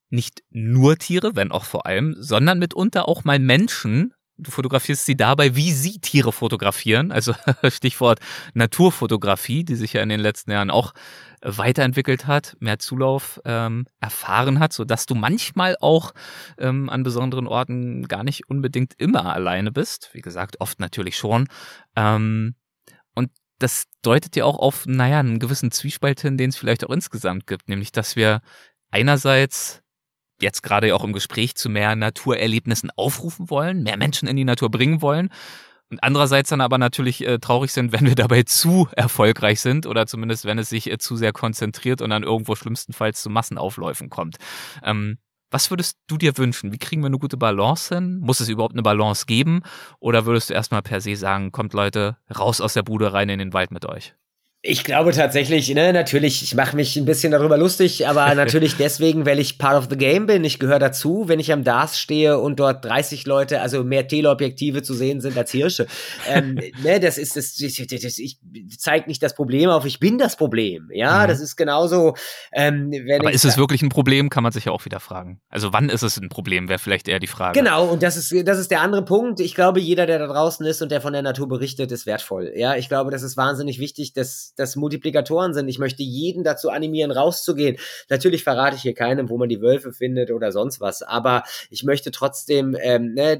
[0.10, 5.18] nicht nur Tiere, wenn auch vor allem, sondern mitunter auch mal Menschen, du fotografierst sie
[5.18, 7.12] dabei, wie sie Tiere fotografieren.
[7.12, 7.34] Also
[7.70, 8.20] Stichwort
[8.54, 10.94] Naturfotografie, die sich ja in den letzten Jahren auch
[11.42, 16.14] weiterentwickelt hat, mehr Zulauf ähm, erfahren hat, so dass du manchmal auch
[16.58, 20.10] ähm, an besonderen Orten gar nicht unbedingt immer alleine bist.
[20.14, 21.48] Wie gesagt, oft natürlich schon.
[21.96, 22.56] Ähm,
[23.14, 26.92] und das deutet ja auch auf, naja, einen gewissen Zwiespalt hin, den es vielleicht auch
[26.92, 28.42] insgesamt gibt, nämlich dass wir
[28.92, 29.84] einerseits
[30.42, 34.70] jetzt gerade auch im Gespräch zu mehr Naturerlebnissen aufrufen wollen, mehr Menschen in die Natur
[34.70, 35.30] bringen wollen.
[35.90, 40.06] Und andererseits dann aber natürlich äh, traurig sind, wenn wir dabei zu erfolgreich sind oder
[40.06, 44.38] zumindest wenn es sich äh, zu sehr konzentriert und dann irgendwo schlimmstenfalls zu Massenaufläufen kommt.
[44.84, 45.18] Ähm,
[45.50, 46.74] was würdest du dir wünschen?
[46.74, 48.18] Wie kriegen wir eine gute Balance hin?
[48.18, 49.62] Muss es überhaupt eine Balance geben?
[50.00, 53.40] Oder würdest du erstmal per se sagen, kommt Leute, raus aus der Bude rein in
[53.40, 54.14] den Wald mit euch?
[54.70, 59.26] Ich glaube tatsächlich, ne, natürlich, ich mache mich ein bisschen darüber lustig, aber natürlich deswegen,
[59.26, 60.43] weil ich Part of the Game bin.
[60.43, 64.84] Ich gehöre dazu, wenn ich am DAS stehe und dort 30 Leute, also mehr Teleobjektive
[64.84, 65.88] zu sehen sind als Hirsche.
[66.28, 68.39] ähm, ne, das ist, das, das ich
[68.78, 70.89] zeige nicht das Problem auf, ich bin das Problem.
[70.91, 71.28] Ja, mhm.
[71.30, 72.15] das ist genauso,
[72.51, 75.39] ähm, wenn Aber ist es wirklich ein Problem, kann man sich ja auch wieder fragen.
[75.47, 77.57] Also wann ist es ein Problem, wäre vielleicht eher die Frage.
[77.57, 79.39] Genau, und das ist, das ist der andere Punkt.
[79.39, 82.51] Ich glaube, jeder, der da draußen ist und der von der Natur berichtet, ist wertvoll.
[82.53, 85.68] Ja, ich glaube, das ist wahnsinnig wichtig, dass das Multiplikatoren sind.
[85.68, 87.78] Ich möchte jeden dazu animieren, rauszugehen.
[88.10, 91.84] Natürlich verrate ich hier keinem, wo man die Wölfe findet oder sonst was, aber ich
[91.84, 93.38] möchte trotzdem ähm, ne,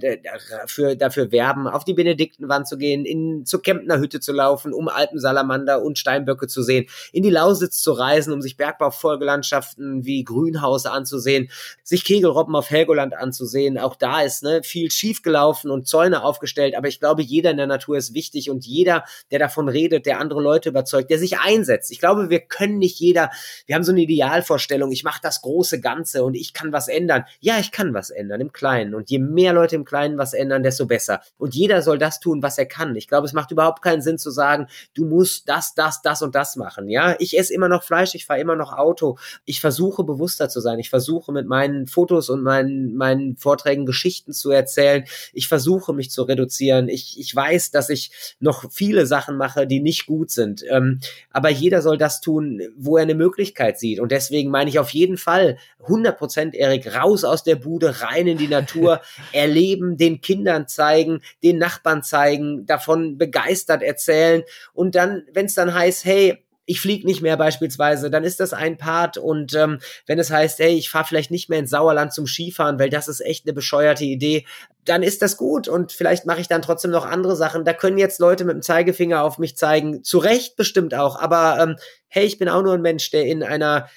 [0.50, 4.88] dafür, dafür werben, auf die Benediktenwand zu gehen, in, zur Kempner Hütte zu laufen, um
[4.88, 10.86] Alpensalamander und Steinböcke zu sehen, in die Lausitz zu reisen, um sich Bergbaufolgelandschaften wie Grünhaus
[10.86, 11.50] anzusehen,
[11.84, 13.78] sich Kegelrobben auf Helgoland anzusehen.
[13.78, 17.68] Auch da ist ne, viel schiefgelaufen und Zäune aufgestellt, aber ich glaube, jeder in der
[17.68, 21.92] Natur ist wichtig und jeder, der davon redet, der andere Leute überzeugt, der sich einsetzt.
[21.92, 23.32] Ich glaube, wir können nicht jeder,
[23.66, 27.26] wir haben so eine Idealvorstellung, ich mache das große Ganze und ich kann was ändern.
[27.40, 28.96] Ja, ich kann was ändern im Kleinen.
[28.96, 31.22] Und je mehr Leute im Kleinen was ändern, desto besser.
[31.38, 32.96] Und jeder soll das tun, was er kann.
[32.96, 36.36] Ich glaube, es macht überhaupt keinen Sinn zu sagen, du musst das, das, das und
[36.36, 36.90] das machen.
[36.90, 39.18] Ja, ich esse immer noch Fleisch, ich fahre immer noch Auto.
[39.46, 40.80] Ich versuche bewusster zu sein.
[40.80, 45.06] Ich versuche mit meinen Fotos und meinen, meinen Vorträgen Geschichten zu erzählen.
[45.34, 46.90] Ich versuche mich zu reduzieren.
[46.90, 50.64] Ich, ich weiß, dass ich noch viele Sachen mache, die nicht gut sind.
[50.70, 50.97] Ähm,
[51.32, 54.00] aber jeder soll das tun, wo er eine Möglichkeit sieht.
[54.00, 58.28] Und deswegen meine ich auf jeden Fall 100 Prozent, Erik, raus aus der Bude, rein
[58.28, 64.44] in die Natur, erleben, den Kindern zeigen, den Nachbarn zeigen, davon begeistert erzählen.
[64.74, 68.54] Und dann, wenn es dann heißt, hey, ich fliege nicht mehr beispielsweise, dann ist das
[68.54, 69.18] ein Part.
[69.18, 72.78] Und ähm, wenn es heißt, hey, ich fahre vielleicht nicht mehr ins Sauerland zum Skifahren,
[72.78, 74.46] weil das ist echt eine bescheuerte Idee,
[74.84, 75.70] dann ist das gut.
[75.70, 77.64] Und vielleicht mache ich dann trotzdem noch andere Sachen.
[77.64, 80.04] Da können jetzt Leute mit dem Zeigefinger auf mich zeigen.
[80.04, 81.18] Zu Recht bestimmt auch.
[81.18, 81.78] Aber ähm,
[82.10, 83.88] hey, ich bin auch nur ein Mensch, der in einer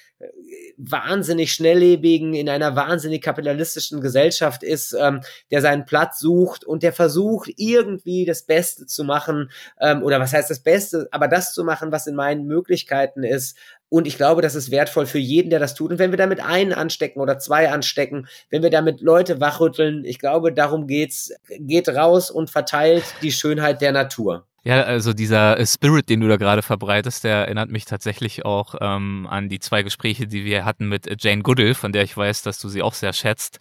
[0.89, 5.21] wahnsinnig schnelllebigen, in einer wahnsinnig kapitalistischen Gesellschaft ist, ähm,
[5.51, 10.33] der seinen Platz sucht und der versucht, irgendwie das Beste zu machen, ähm, oder was
[10.33, 13.57] heißt das Beste, aber das zu machen, was in meinen Möglichkeiten ist.
[13.89, 15.91] Und ich glaube, das ist wertvoll für jeden, der das tut.
[15.91, 20.17] Und wenn wir damit einen anstecken oder zwei anstecken, wenn wir damit Leute wachrütteln, ich
[20.17, 24.47] glaube, darum geht's, geht raus und verteilt die Schönheit der Natur.
[24.63, 28.75] Ja, also dieser äh, Spirit, den du da gerade verbreitest, der erinnert mich tatsächlich auch
[28.79, 32.43] ähm, an die zwei Gespräche, die wir hatten mit Jane Goodall, von der ich weiß,
[32.43, 33.57] dass du sie auch sehr schätzt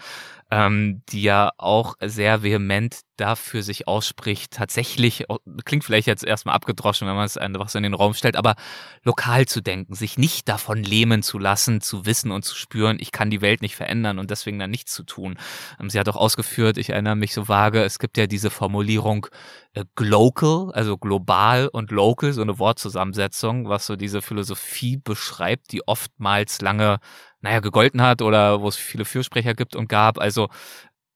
[0.50, 5.26] ähm, die ja auch sehr vehement dafür sich ausspricht, tatsächlich,
[5.64, 8.54] klingt vielleicht jetzt erstmal abgedroschen, wenn man es einfach so in den Raum stellt, aber
[9.04, 13.12] lokal zu denken, sich nicht davon lähmen zu lassen, zu wissen und zu spüren, ich
[13.12, 15.38] kann die Welt nicht verändern und deswegen dann nichts zu tun.
[15.78, 19.26] Ähm, sie hat auch ausgeführt, ich erinnere mich so vage, es gibt ja diese Formulierung
[19.74, 25.86] äh, global, also global und local, so eine Wortzusammensetzung, was so diese Philosophie beschreibt, die
[25.86, 26.98] oftmals lange
[27.40, 30.18] naja, gegolten hat oder wo es viele Fürsprecher gibt und gab.
[30.18, 30.48] Also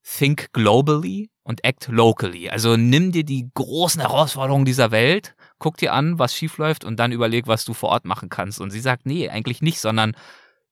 [0.03, 2.49] think globally und act locally.
[2.51, 6.99] Also nimm dir die großen Herausforderungen dieser Welt, guck dir an, was schief läuft und
[6.99, 8.61] dann überleg, was du vor Ort machen kannst.
[8.61, 10.17] Und sie sagt, nee, eigentlich nicht, sondern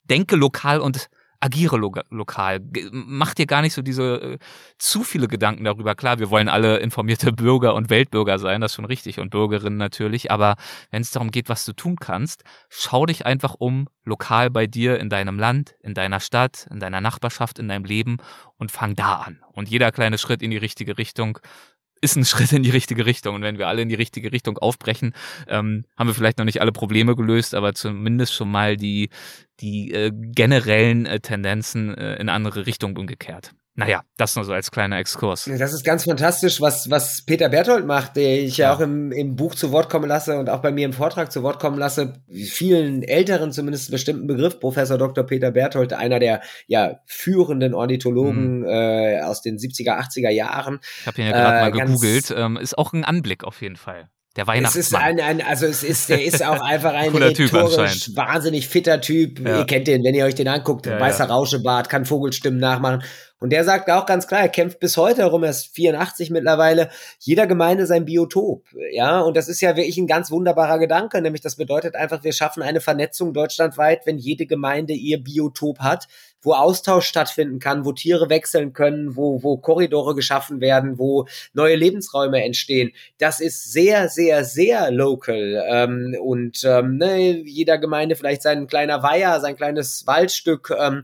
[0.05, 1.09] denke lokal und
[1.43, 2.61] agiere lo lokal.
[2.93, 4.39] Mach dir gar nicht so diese äh,
[4.79, 5.95] zu viele Gedanken darüber.
[5.95, 9.77] Klar, wir wollen alle informierte Bürger und Weltbürger sein, das ist schon richtig und Bürgerinnen
[9.77, 10.55] natürlich, aber
[10.91, 15.01] wenn es darum geht, was du tun kannst, schau dich einfach um lokal bei dir
[15.01, 18.19] in deinem Land, in deiner Stadt, in deiner Nachbarschaft, in deinem Leben
[18.57, 19.41] und fang da an.
[19.53, 21.39] Und jeder kleine Schritt in die richtige Richtung
[22.03, 23.37] ist ein Schritt in die richtige Richtung.
[23.37, 25.15] Und wenn wir alle in die richtige Richtung aufbrechen,
[25.49, 29.09] ähm, haben wir vielleicht noch nicht alle Probleme gelöst, aber zumindest schon mal die,
[29.61, 33.53] die äh, generellen äh, Tendenzen äh, in andere Richtungen umgekehrt.
[33.75, 35.51] Naja, das nur so als kleiner Exkurs.
[35.59, 39.13] Das ist ganz fantastisch, was, was Peter Berthold macht, der ich ja, ja auch im,
[39.13, 41.79] im Buch zu Wort kommen lasse und auch bei mir im Vortrag zu Wort kommen
[41.79, 42.13] lasse.
[42.31, 45.25] Vielen Älteren zumindest bestimmten Begriff, Professor Dr.
[45.25, 48.67] Peter Berthold, einer der ja führenden Ornithologen mhm.
[48.67, 50.81] äh, aus den 70er, 80er Jahren.
[51.01, 52.35] Ich habe ihn ja gerade äh, mal gegoogelt.
[52.37, 54.11] Ähm, ist auch ein Anblick auf jeden Fall.
[54.37, 54.81] Der Weihnachtsmann.
[54.81, 59.01] Es ist ein, ein, also es ist, der ist auch einfach ein rhetorisch wahnsinnig fitter
[59.01, 59.41] Typ.
[59.41, 59.59] Ja.
[59.59, 61.27] Ihr kennt den, wenn ihr euch den anguckt, ja, weißer.
[61.27, 63.03] Rauschebart, kann Vogelstimmen nachmachen.
[63.43, 66.91] Und der sagt auch ganz klar, er kämpft bis heute herum, er ist 84 mittlerweile,
[67.19, 68.65] jeder Gemeinde sein Biotop.
[68.93, 72.33] Ja, und das ist ja wirklich ein ganz wunderbarer Gedanke, nämlich das bedeutet einfach, wir
[72.33, 76.07] schaffen eine Vernetzung deutschlandweit, wenn jede Gemeinde ihr Biotop hat,
[76.41, 81.75] wo Austausch stattfinden kann, wo Tiere wechseln können, wo, wo Korridore geschaffen werden, wo neue
[81.75, 82.93] Lebensräume entstehen.
[83.19, 85.65] Das ist sehr, sehr, sehr local.
[85.67, 90.73] Ähm, und ähm, ne, jeder Gemeinde vielleicht sein kleiner Weiher, sein kleines Waldstück.
[90.79, 91.03] Ähm,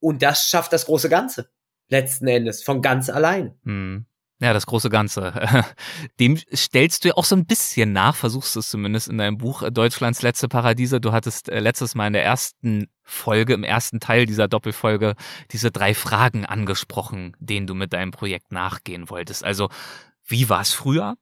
[0.00, 1.50] und das schafft das große Ganze.
[1.88, 2.62] Letzten Endes.
[2.62, 3.54] Von ganz allein.
[3.64, 4.06] Hm.
[4.42, 5.34] Ja, das große Ganze.
[6.18, 9.62] Dem stellst du ja auch so ein bisschen nach, versuchst es zumindest in deinem Buch
[9.62, 10.98] äh, Deutschlands letzte Paradiese.
[10.98, 15.14] Du hattest äh, letztes Mal in der ersten Folge, im ersten Teil dieser Doppelfolge,
[15.50, 19.44] diese drei Fragen angesprochen, denen du mit deinem Projekt nachgehen wolltest.
[19.44, 19.68] Also,
[20.24, 21.16] wie war es früher?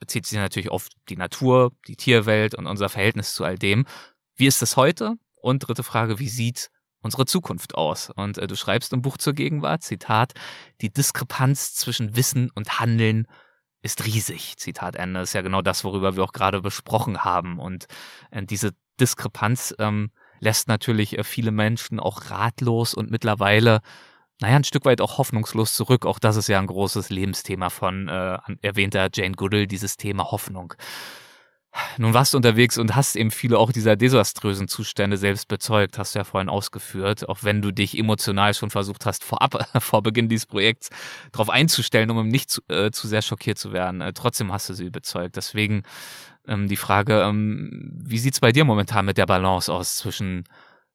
[0.00, 3.86] Bezieht sich natürlich auf die Natur, die Tierwelt und unser Verhältnis zu all dem.
[4.34, 5.14] Wie ist es heute?
[5.36, 6.70] Und dritte Frage, wie sieht
[7.04, 8.10] unsere Zukunft aus.
[8.10, 10.32] Und äh, du schreibst im Buch zur Gegenwart, Zitat,
[10.80, 13.26] die Diskrepanz zwischen Wissen und Handeln
[13.82, 14.56] ist riesig.
[14.56, 15.20] Zitat Ende.
[15.20, 17.58] Das ist ja genau das, worüber wir auch gerade besprochen haben.
[17.58, 17.86] Und
[18.30, 23.80] äh, diese Diskrepanz ähm, lässt natürlich äh, viele Menschen auch ratlos und mittlerweile
[24.40, 26.06] naja, ein Stück weit auch hoffnungslos zurück.
[26.06, 30.74] Auch das ist ja ein großes Lebensthema von äh, erwähnter Jane Goodall, dieses Thema Hoffnung.
[31.98, 36.14] Nun warst du unterwegs und hast eben viele auch dieser desaströsen Zustände selbst bezeugt, hast
[36.14, 40.28] du ja vorhin ausgeführt, auch wenn du dich emotional schon versucht hast, vorab, vor Beginn
[40.28, 40.90] dieses Projekts
[41.32, 44.00] darauf einzustellen, um nicht zu, äh, zu sehr schockiert zu werden.
[44.00, 45.36] Äh, trotzdem hast du sie bezeugt.
[45.36, 45.82] Deswegen
[46.46, 50.44] ähm, die Frage, ähm, wie sieht's bei dir momentan mit der Balance aus zwischen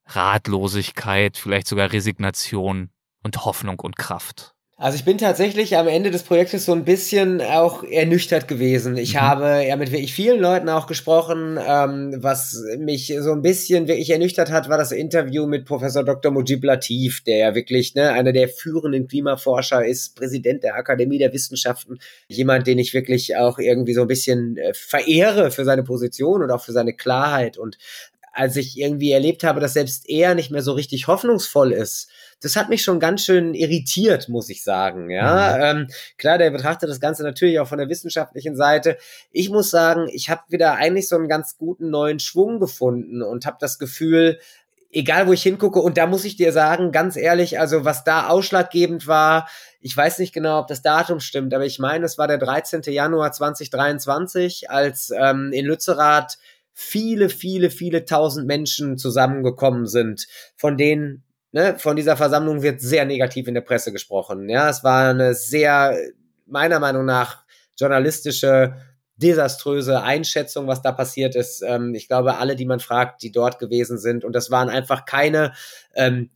[0.05, 2.89] Ratlosigkeit, vielleicht sogar Resignation
[3.23, 4.55] und Hoffnung und Kraft?
[4.81, 8.95] Also ich bin tatsächlich am Ende des Projektes so ein bisschen auch ernüchtert gewesen.
[8.95, 9.19] Ich mhm.
[9.19, 11.59] habe ja mit wirklich vielen Leuten auch gesprochen.
[11.61, 16.31] Ähm, was mich so ein bisschen wirklich ernüchtert hat, war das Interview mit Professor Dr.
[16.31, 21.33] Mujib Latif, der ja wirklich ne, einer der führenden Klimaforscher ist, Präsident der Akademie der
[21.33, 21.99] Wissenschaften.
[22.29, 26.51] Jemand, den ich wirklich auch irgendwie so ein bisschen äh, verehre für seine Position und
[26.51, 27.57] auch für seine Klarheit.
[27.57, 27.77] Und
[28.39, 32.09] als ich irgendwie erlebt habe, dass selbst er nicht mehr so richtig hoffnungsvoll ist,
[32.41, 35.09] das hat mich schon ganz schön irritiert, muss ich sagen.
[35.09, 35.81] Ja, mhm.
[35.81, 35.87] ähm,
[36.17, 38.97] klar, der betrachtet das Ganze natürlich auch von der wissenschaftlichen Seite.
[39.31, 43.45] Ich muss sagen, ich habe wieder eigentlich so einen ganz guten neuen Schwung gefunden und
[43.45, 44.39] habe das Gefühl,
[44.89, 48.29] egal wo ich hingucke, und da muss ich dir sagen, ganz ehrlich, also was da
[48.29, 49.49] ausschlaggebend war,
[49.81, 52.83] ich weiß nicht genau, ob das Datum stimmt, aber ich meine, es war der 13.
[52.83, 56.37] Januar 2023, als ähm, in Lützerath
[56.79, 63.03] viele, viele, viele tausend Menschen zusammengekommen sind, von denen ne, von dieser Versammlung wird sehr
[63.03, 64.47] negativ in der Presse gesprochen.
[64.47, 65.97] Ja, es war eine sehr,
[66.45, 67.43] meiner Meinung nach,
[67.77, 68.77] journalistische,
[69.17, 71.61] desaströse Einschätzung, was da passiert ist.
[71.61, 75.03] Ähm, ich glaube, alle, die man fragt, die dort gewesen sind, und das waren einfach
[75.03, 75.51] keine
[75.95, 76.29] ähm,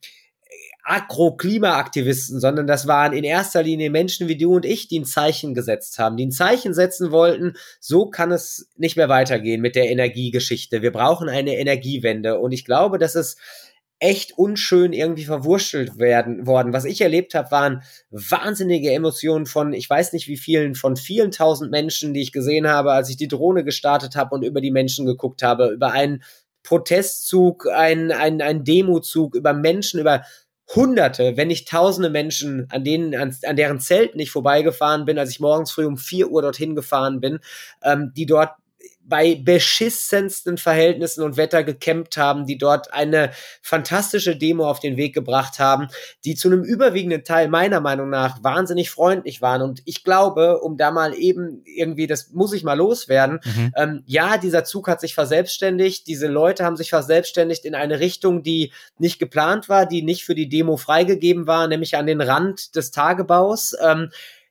[0.84, 5.54] Agro-Klimaaktivisten, sondern das waren in erster Linie Menschen wie du und ich, die ein Zeichen
[5.54, 9.90] gesetzt haben, die ein Zeichen setzen wollten, so kann es nicht mehr weitergehen mit der
[9.90, 10.82] Energiegeschichte.
[10.82, 12.40] Wir brauchen eine Energiewende.
[12.40, 13.38] Und ich glaube, dass es
[14.00, 16.74] echt unschön irgendwie verwurschtelt werden worden.
[16.74, 21.32] Was ich erlebt habe, waren wahnsinnige Emotionen von, ich weiß nicht wie vielen, von vielen
[21.32, 24.72] tausend Menschen, die ich gesehen habe, als ich die Drohne gestartet habe und über die
[24.72, 26.22] Menschen geguckt habe, über einen
[26.64, 30.24] Protestzug, einen, einen, einen Demozug, über Menschen, über
[30.76, 35.30] Hunderte, wenn nicht tausende Menschen, an denen, an, an deren Zelten ich vorbeigefahren bin, als
[35.30, 37.39] ich morgens früh um vier Uhr dorthin gefahren bin,
[37.84, 38.51] ähm, die dort
[39.06, 43.32] bei beschissensten Verhältnissen und Wetter gekämpft haben, die dort eine
[43.62, 45.88] fantastische Demo auf den Weg gebracht haben,
[46.26, 49.62] die zu einem überwiegenden Teil meiner Meinung nach wahnsinnig freundlich waren.
[49.62, 53.74] Und ich glaube, um da mal eben irgendwie, das muss ich mal loswerden, mhm.
[53.76, 58.43] ähm, ja, dieser Zug hat sich verselbstständigt, diese Leute haben sich verselbstständigt in eine Richtung,
[58.43, 62.76] die nicht geplant war, die nicht für die Demo freigegeben war, nämlich an den Rand
[62.76, 63.76] des Tagebaus.
[63.82, 64.10] Ähm,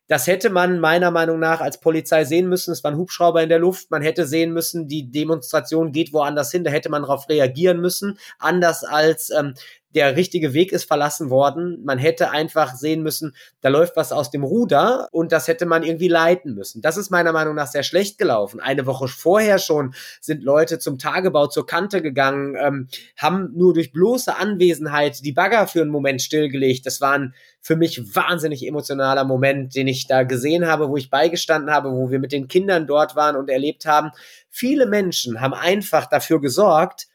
[0.08, 2.72] das hätte man meiner Meinung nach als Polizei sehen müssen.
[2.72, 3.90] Es war ein Hubschrauber in der Luft.
[3.90, 6.64] Man hätte sehen müssen, die Demonstration geht woanders hin.
[6.64, 8.18] Da hätte man darauf reagieren müssen.
[8.38, 9.54] Anders als ähm,
[9.94, 11.82] der richtige Weg ist verlassen worden.
[11.84, 15.82] Man hätte einfach sehen müssen, da läuft was aus dem Ruder und das hätte man
[15.82, 16.82] irgendwie leiten müssen.
[16.82, 18.60] Das ist meiner Meinung nach sehr schlecht gelaufen.
[18.60, 23.92] Eine Woche vorher schon sind Leute zum Tagebau zur Kante gegangen, ähm, haben nur durch
[23.92, 26.86] bloße Anwesenheit die Bagger für einen Moment stillgelegt.
[26.86, 31.10] Das war ein für mich wahnsinnig emotionaler Moment, den ich da gesehen habe, wo ich
[31.10, 34.10] beigestanden habe, wo wir mit den Kindern dort waren und erlebt haben.
[34.50, 37.06] Viele Menschen haben einfach dafür gesorgt,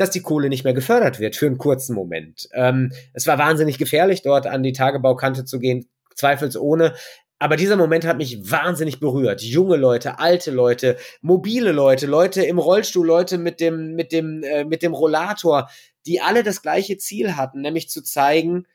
[0.00, 2.48] dass die Kohle nicht mehr gefördert wird für einen kurzen Moment.
[2.54, 6.94] Ähm, es war wahnsinnig gefährlich, dort an die Tagebaukante zu gehen, zweifelsohne.
[7.38, 9.42] Aber dieser Moment hat mich wahnsinnig berührt.
[9.42, 14.64] Junge Leute, alte Leute, mobile Leute, Leute im Rollstuhl, Leute mit dem, mit dem, äh,
[14.64, 15.68] mit dem Rollator,
[16.06, 18.66] die alle das gleiche Ziel hatten, nämlich zu zeigen,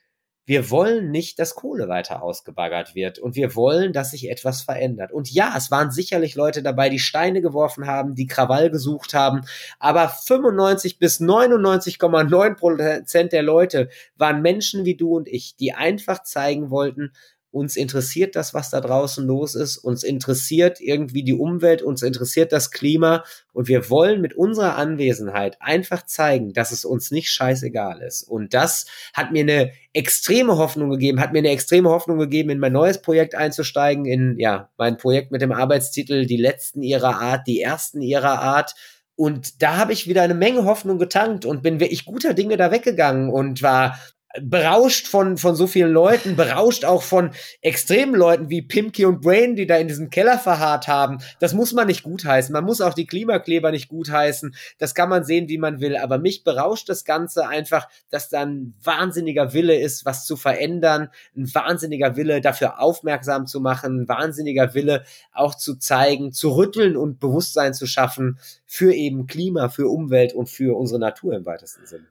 [0.46, 5.12] wir wollen nicht, dass Kohle weiter ausgebaggert wird und wir wollen, dass sich etwas verändert.
[5.12, 9.42] Und ja, es waren sicherlich Leute dabei, die Steine geworfen haben, die Krawall gesucht haben,
[9.80, 16.24] aber 95 bis 99,9 Prozent der Leute waren Menschen wie du und ich, die einfach
[16.24, 17.12] zeigen wollten,
[17.56, 22.52] uns interessiert das, was da draußen los ist, uns interessiert irgendwie die Umwelt, uns interessiert
[22.52, 28.02] das Klima und wir wollen mit unserer Anwesenheit einfach zeigen, dass es uns nicht scheißegal
[28.02, 28.24] ist.
[28.24, 32.60] Und das hat mir eine extreme Hoffnung gegeben, hat mir eine extreme Hoffnung gegeben, in
[32.60, 37.48] mein neues Projekt einzusteigen, in ja, mein Projekt mit dem Arbeitstitel Die letzten ihrer Art,
[37.48, 38.76] die ersten ihrer Art.
[39.16, 42.70] Und da habe ich wieder eine Menge Hoffnung getankt und bin wirklich guter Dinge da
[42.72, 43.98] weggegangen und war
[44.42, 47.32] berauscht von, von so vielen Leuten, berauscht auch von
[47.62, 51.20] extremen Leuten wie Pimki und Brain, die da in diesem Keller verharrt haben.
[51.40, 52.52] Das muss man nicht gutheißen.
[52.54, 54.56] Man muss auch die Klimakleber nicht gutheißen.
[54.78, 55.96] Das kann man sehen, wie man will.
[55.98, 61.10] Aber mich berauscht das Ganze einfach, dass da ein wahnsinniger Wille ist, was zu verändern,
[61.36, 66.98] ein wahnsinniger Wille, dafür aufmerksam zu machen, ein wahnsinniger Wille, auch zu zeigen, zu rütteln
[66.98, 71.86] und Bewusstsein zu schaffen für eben Klima, für Umwelt und für unsere Natur im weitesten
[71.86, 72.06] Sinne.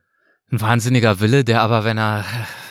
[0.51, 2.23] Ein wahnsinniger Wille, der aber, wenn er,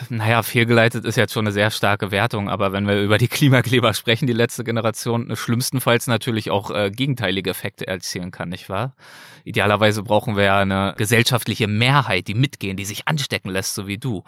[0.09, 3.93] naja, fehlgeleitet ist jetzt schon eine sehr starke Wertung, aber wenn wir über die Klimakleber
[3.93, 8.95] sprechen, die letzte Generation, schlimmstenfalls natürlich auch äh, gegenteilige Effekte erzielen kann, nicht wahr?
[9.43, 13.97] Idealerweise brauchen wir ja eine gesellschaftliche Mehrheit, die mitgehen, die sich anstecken lässt, so wie
[13.97, 14.23] du.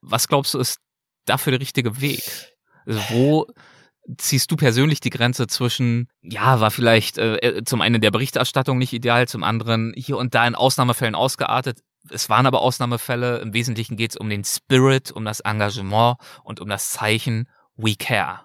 [0.00, 0.78] Was glaubst du, ist
[1.24, 2.22] dafür der richtige Weg?
[2.86, 3.46] Also wo
[4.16, 8.78] ziehst du persönlich die Grenze zwischen, ja, war vielleicht äh, äh zum einen der Berichterstattung
[8.78, 11.80] nicht ideal, zum anderen hier und da in Ausnahmefällen ausgeartet,
[12.10, 13.38] es waren aber Ausnahmefälle.
[13.38, 17.94] Im Wesentlichen geht es um den Spirit, um das Engagement und um das Zeichen We
[17.96, 18.40] Care.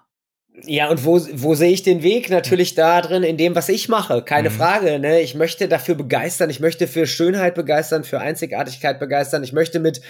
[0.64, 2.30] Ja, und wo, wo sehe ich den Weg?
[2.30, 4.22] Natürlich da drin, in dem, was ich mache.
[4.22, 4.54] Keine mhm.
[4.54, 4.98] Frage.
[4.98, 5.20] Ne?
[5.20, 6.50] Ich möchte dafür begeistern.
[6.50, 9.44] Ich möchte für Schönheit begeistern, für Einzigartigkeit begeistern.
[9.44, 10.00] Ich möchte mit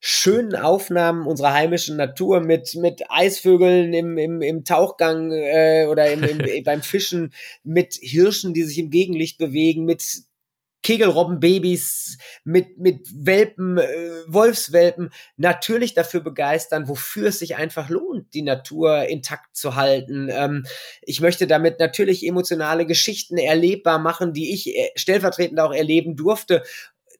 [0.00, 6.22] schönen Aufnahmen unserer heimischen Natur, mit, mit Eisvögeln im, im, im Tauchgang äh, oder im,
[6.22, 7.32] im, beim Fischen,
[7.62, 10.04] mit Hirschen, die sich im Gegenlicht bewegen, mit
[10.84, 13.86] Kegelrobbenbabys mit, mit Welpen, äh,
[14.28, 20.28] Wolfswelpen natürlich dafür begeistern, wofür es sich einfach lohnt, die Natur intakt zu halten.
[20.30, 20.64] Ähm,
[21.02, 26.62] ich möchte damit natürlich emotionale Geschichten erlebbar machen, die ich äh, stellvertretend auch erleben durfte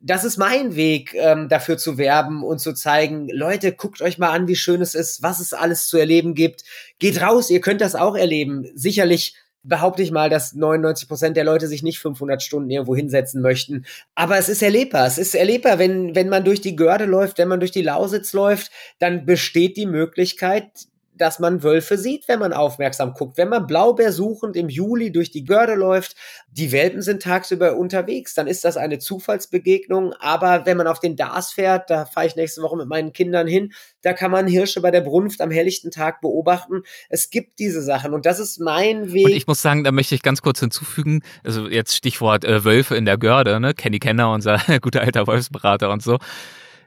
[0.07, 4.31] das ist mein Weg, ähm, dafür zu werben und zu zeigen, Leute, guckt euch mal
[4.31, 6.63] an, wie schön es ist, was es alles zu erleben gibt.
[6.99, 8.71] Geht raus, ihr könnt das auch erleben.
[8.75, 9.35] Sicherlich
[9.65, 13.85] behaupte ich mal, dass 99 Prozent der Leute sich nicht 500 Stunden irgendwo hinsetzen möchten.
[14.15, 15.07] Aber es ist erlebbar.
[15.07, 18.33] Es ist erlebbar, wenn, wenn man durch die Görde läuft, wenn man durch die Lausitz
[18.33, 20.69] läuft, dann besteht die Möglichkeit,
[21.17, 23.37] dass man Wölfe sieht, wenn man aufmerksam guckt.
[23.37, 26.17] Wenn man Blaubeer suchend im Juli durch die Görde läuft,
[26.51, 30.13] die Welpen sind tagsüber unterwegs, dann ist das eine Zufallsbegegnung.
[30.15, 33.47] Aber wenn man auf den Dars fährt, da fahre ich nächste Woche mit meinen Kindern
[33.47, 36.83] hin, da kann man Hirsche bei der Brunft am helllichten Tag beobachten.
[37.09, 39.27] Es gibt diese Sachen und das ist mein Weg.
[39.27, 42.97] Und ich muss sagen, da möchte ich ganz kurz hinzufügen, also jetzt Stichwort äh, Wölfe
[42.97, 43.75] in der Görde, ne?
[43.75, 46.19] Kenny Kenner, unser guter alter Wolfsberater und so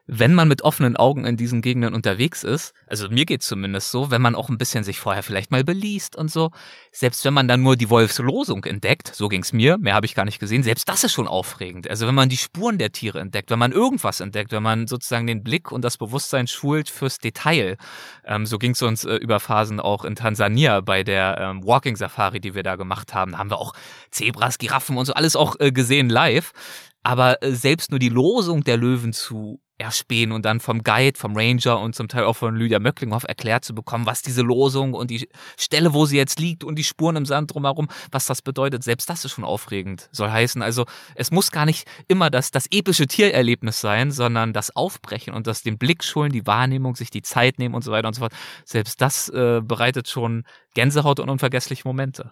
[0.07, 4.09] wenn man mit offenen Augen in diesen Gegenden unterwegs ist, also mir geht's zumindest so,
[4.09, 6.51] wenn man auch ein bisschen sich vorher vielleicht mal beliest und so,
[6.91, 10.25] selbst wenn man dann nur die Wolfslosung entdeckt, so ging's mir, mehr habe ich gar
[10.25, 11.89] nicht gesehen, selbst das ist schon aufregend.
[11.89, 15.27] Also wenn man die Spuren der Tiere entdeckt, wenn man irgendwas entdeckt, wenn man sozusagen
[15.27, 17.77] den Blick und das Bewusstsein schult fürs Detail,
[18.25, 22.39] ähm, so ging's uns äh, über Phasen auch in Tansania bei der ähm, Walking Safari,
[22.39, 23.73] die wir da gemacht haben, da haben wir auch
[24.11, 26.53] Zebras, Giraffen und so alles auch äh, gesehen live.
[27.03, 31.36] Aber äh, selbst nur die Losung der Löwen zu erspähen und dann vom Guide, vom
[31.36, 35.11] Ranger und zum Teil auch von Lydia Möcklinghoff erklärt zu bekommen, was diese Losung und
[35.11, 38.84] die Stelle, wo sie jetzt liegt und die Spuren im Sand drumherum, was das bedeutet.
[38.84, 40.09] Selbst das ist schon aufregend.
[40.11, 44.75] Soll heißen, also es muss gar nicht immer das, das epische Tiererlebnis sein, sondern das
[44.75, 48.07] Aufbrechen und das den Blick schulen, die Wahrnehmung, sich die Zeit nehmen und so weiter
[48.07, 48.34] und so fort.
[48.65, 52.32] Selbst das äh, bereitet schon Gänsehaut und unvergessliche Momente.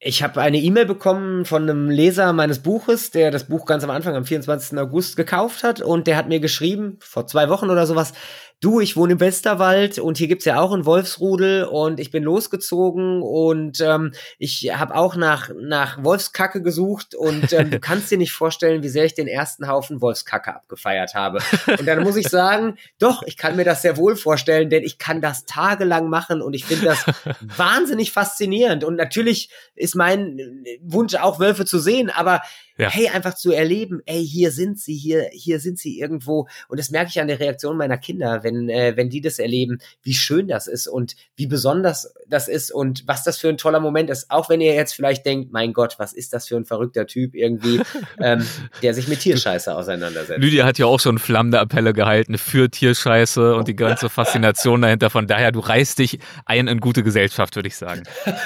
[0.00, 3.90] Ich habe eine E-Mail bekommen von einem Leser meines Buches, der das Buch ganz am
[3.90, 4.78] Anfang am 24.
[4.78, 8.12] August gekauft hat und der hat mir geschrieben, vor zwei Wochen oder sowas,
[8.60, 12.24] du, ich wohne im Westerwald und hier gibt's ja auch einen Wolfsrudel und ich bin
[12.24, 18.18] losgezogen und ähm, ich habe auch nach, nach Wolfskacke gesucht und ähm, du kannst dir
[18.18, 21.38] nicht vorstellen, wie sehr ich den ersten Haufen Wolfskacke abgefeiert habe.
[21.78, 24.98] Und dann muss ich sagen, doch, ich kann mir das sehr wohl vorstellen, denn ich
[24.98, 27.04] kann das tagelang machen und ich finde das
[27.56, 28.82] wahnsinnig faszinierend.
[28.82, 32.42] Und natürlich ist mein Wunsch auch Wölfe zu sehen, aber
[32.78, 32.90] ja.
[32.90, 36.48] hey, einfach zu erleben, ey, hier sind sie, hier, hier sind sie irgendwo.
[36.68, 39.78] Und das merke ich an der Reaktion meiner Kinder, wenn, äh, wenn die das erleben,
[40.02, 43.80] wie schön das ist und wie besonders das ist und was das für ein toller
[43.80, 44.30] Moment ist.
[44.30, 47.34] Auch wenn ihr jetzt vielleicht denkt, mein Gott, was ist das für ein verrückter Typ
[47.34, 47.80] irgendwie,
[48.20, 48.46] ähm,
[48.82, 50.40] der sich mit Tierscheiße auseinandersetzt.
[50.40, 55.10] Lydia hat ja auch schon flammende Appelle gehalten für Tierscheiße und die ganze Faszination dahinter.
[55.10, 58.04] Von daher, du reißt dich ein in gute Gesellschaft, würde ich sagen.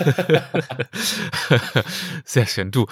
[2.24, 2.70] Sehr schön.
[2.70, 2.87] Du.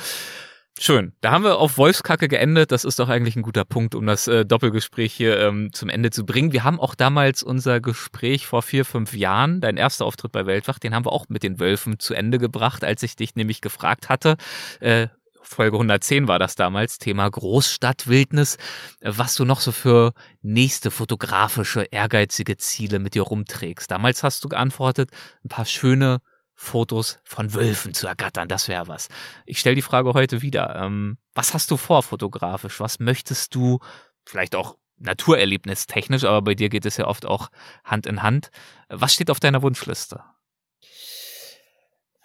[0.78, 1.12] Schön.
[1.20, 2.72] Da haben wir auf Wolfskacke geendet.
[2.72, 6.10] Das ist doch eigentlich ein guter Punkt, um das äh, Doppelgespräch hier ähm, zum Ende
[6.10, 6.52] zu bringen.
[6.52, 10.78] Wir haben auch damals unser Gespräch vor vier, fünf Jahren, dein erster Auftritt bei Weltwach,
[10.78, 14.08] den haben wir auch mit den Wölfen zu Ende gebracht, als ich dich nämlich gefragt
[14.08, 14.36] hatte,
[14.80, 15.08] äh,
[15.50, 18.56] Folge 110 war das damals, Thema Großstadtwildnis,
[19.00, 20.12] was du noch so für
[20.42, 23.90] nächste fotografische, ehrgeizige Ziele mit dir rumträgst.
[23.90, 25.10] Damals hast du geantwortet,
[25.44, 26.20] ein paar schöne
[26.62, 28.46] Fotos von Wölfen zu ergattern.
[28.46, 29.08] Das wäre was.
[29.46, 30.76] Ich stelle die Frage heute wieder.
[30.76, 32.80] Ähm, was hast du vor fotografisch?
[32.80, 33.78] Was möchtest du
[34.26, 37.48] vielleicht auch naturerlebnistechnisch, aber bei dir geht es ja oft auch
[37.82, 38.50] Hand in Hand.
[38.90, 40.20] Was steht auf deiner Wunschliste?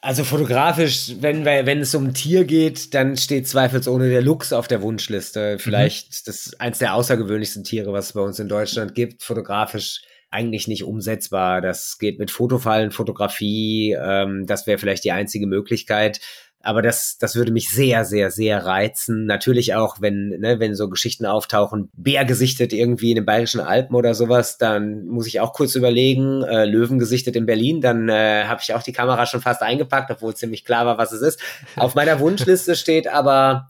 [0.02, 4.68] Also fotografisch, wenn, wenn es um ein Tier geht, dann steht zweifelsohne der Luchs auf
[4.68, 5.60] der Wunschliste.
[5.60, 6.24] Vielleicht mhm.
[6.26, 9.24] das eins der außergewöhnlichsten Tiere, was es bei uns in Deutschland gibt.
[9.24, 10.02] Fotografisch
[10.32, 11.62] eigentlich nicht umsetzbar.
[11.62, 16.20] Das geht mit Fotofallen, Fotografie, ähm, das wäre vielleicht die einzige Möglichkeit.
[16.66, 19.28] Aber das, das würde mich sehr, sehr, sehr reizen.
[19.28, 23.96] Natürlich auch, wenn, ne, wenn so Geschichten auftauchen, Bär gesichtet irgendwie in den Bayerischen Alpen
[23.96, 28.46] oder sowas, dann muss ich auch kurz überlegen, äh, Löwen gesichtet in Berlin, dann äh,
[28.46, 31.40] habe ich auch die Kamera schon fast eingepackt, obwohl ziemlich klar war, was es ist.
[31.76, 33.70] Auf meiner Wunschliste steht aber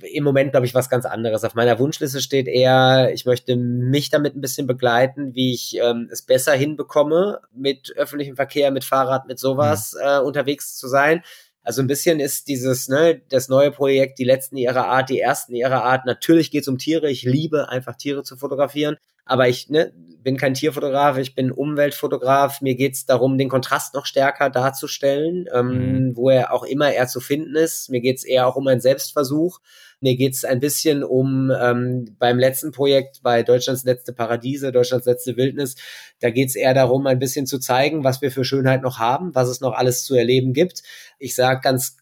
[0.00, 1.44] im Moment, glaube ich, was ganz anderes.
[1.44, 6.08] Auf meiner Wunschliste steht eher, ich möchte mich damit ein bisschen begleiten, wie ich ähm,
[6.10, 10.06] es besser hinbekomme, mit öffentlichem Verkehr, mit Fahrrad, mit sowas mhm.
[10.06, 11.22] äh, unterwegs zu sein.
[11.64, 15.54] Also ein bisschen ist dieses, ne, das neue Projekt, die letzten ihrer Art, die ersten
[15.54, 16.04] ihrer Art.
[16.04, 17.10] Natürlich geht es um Tiere.
[17.10, 18.96] Ich liebe einfach Tiere zu fotografieren.
[19.24, 19.92] Aber ich ne,
[20.22, 22.60] bin kein Tierfotograf, ich bin Umweltfotograf.
[22.60, 26.16] Mir geht es darum, den Kontrast noch stärker darzustellen, ähm, mhm.
[26.16, 27.88] wo er auch immer er zu finden ist.
[27.88, 29.60] Mir geht es eher auch um einen Selbstversuch.
[30.04, 35.06] Mir geht es ein bisschen um ähm, beim letzten Projekt bei Deutschlands letzte Paradiese, Deutschlands
[35.06, 35.76] letzte Wildnis.
[36.20, 39.34] Da geht es eher darum, ein bisschen zu zeigen, was wir für Schönheit noch haben,
[39.34, 40.82] was es noch alles zu erleben gibt.
[41.18, 41.96] Ich sage ganz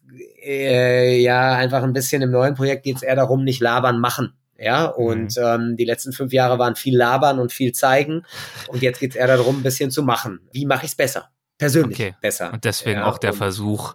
[0.45, 4.33] äh, ja einfach ein bisschen im neuen Projekt geht es eher darum, nicht labern, machen.
[4.59, 5.45] Ja, und mhm.
[5.45, 8.25] ähm, die letzten fünf Jahre waren viel labern und viel zeigen.
[8.67, 10.41] Und jetzt geht es eher darum, ein bisschen zu machen.
[10.51, 11.31] Wie mache ich es besser?
[11.57, 12.17] Persönlich okay.
[12.21, 12.53] besser.
[12.53, 13.95] Und deswegen ja, auch der Versuch,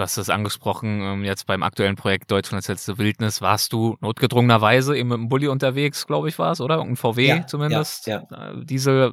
[0.00, 4.96] du hast es angesprochen, ähm, jetzt beim aktuellen Projekt Deutschlands letzte Wildnis, warst du notgedrungenerweise
[4.96, 6.80] eben mit dem Bulli unterwegs, glaube ich, war es, oder?
[6.80, 8.06] Ein VW ja, zumindest.
[8.06, 8.50] Ja, ja.
[8.52, 9.12] Äh, diese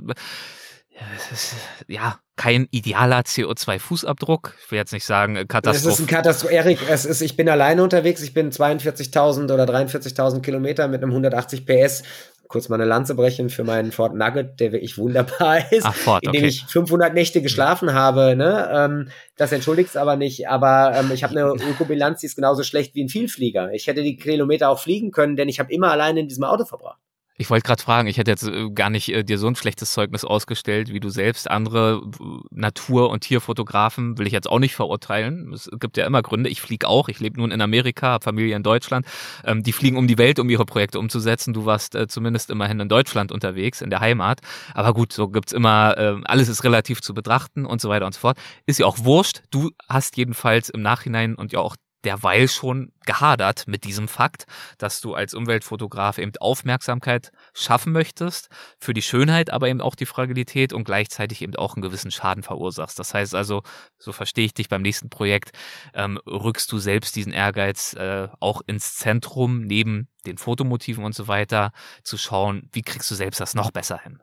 [1.88, 4.53] ja, kein idealer CO2-Fußabdruck.
[4.63, 5.89] Ich will jetzt nicht sagen Katastrophe.
[5.89, 6.53] Äh, es ist ein Katastrophe.
[6.53, 8.21] Erik, es ist, ich bin alleine unterwegs.
[8.23, 12.03] Ich bin 42.000 oder 43.000 Kilometer mit einem 180 PS.
[12.48, 16.24] Kurz mal eine Lanze brechen für meinen Ford Nugget, der wirklich wunderbar ist, Ach, Ford,
[16.24, 18.36] in dem ich 500 Nächte geschlafen habe.
[18.36, 18.70] Ne?
[18.74, 20.48] Ähm, das entschuldigt es aber nicht.
[20.48, 23.72] Aber ähm, ich habe eine Ökobilanz, die ist genauso schlecht wie ein Vielflieger.
[23.74, 26.66] Ich hätte die Kilometer auch fliegen können, denn ich habe immer alleine in diesem Auto
[26.66, 27.00] verbracht.
[27.39, 29.91] Ich wollte gerade fragen, ich hätte jetzt äh, gar nicht äh, dir so ein schlechtes
[29.91, 31.49] Zeugnis ausgestellt, wie du selbst.
[31.49, 32.01] Andere
[32.49, 35.53] Natur- und Tierfotografen will ich jetzt auch nicht verurteilen.
[35.53, 36.49] Es gibt ja immer Gründe.
[36.49, 37.09] Ich fliege auch.
[37.09, 39.05] Ich lebe nun in Amerika, habe Familie in Deutschland.
[39.45, 41.53] Ähm, die fliegen um die Welt, um ihre Projekte umzusetzen.
[41.53, 44.41] Du warst äh, zumindest immerhin in Deutschland unterwegs, in der Heimat.
[44.73, 48.13] Aber gut, so gibt's immer, äh, alles ist relativ zu betrachten und so weiter und
[48.15, 48.39] so fort.
[48.65, 49.43] Ist ja auch wurscht.
[49.51, 54.45] Du hast jedenfalls im Nachhinein und ja auch derweil schon gehadert mit diesem Fakt,
[54.78, 60.06] dass du als Umweltfotograf eben Aufmerksamkeit schaffen möchtest für die Schönheit, aber eben auch die
[60.06, 63.00] Fragilität und gleichzeitig eben auch einen gewissen Schaden verursachst.
[63.00, 63.64] Das heißt also,
[63.98, 65.52] so verstehe ich dich beim nächsten Projekt,
[65.93, 71.28] ähm, rückst du selbst diesen Ehrgeiz äh, auch ins Zentrum, neben den Fotomotiven und so
[71.28, 71.72] weiter,
[72.04, 74.22] zu schauen, wie kriegst du selbst das noch besser hin?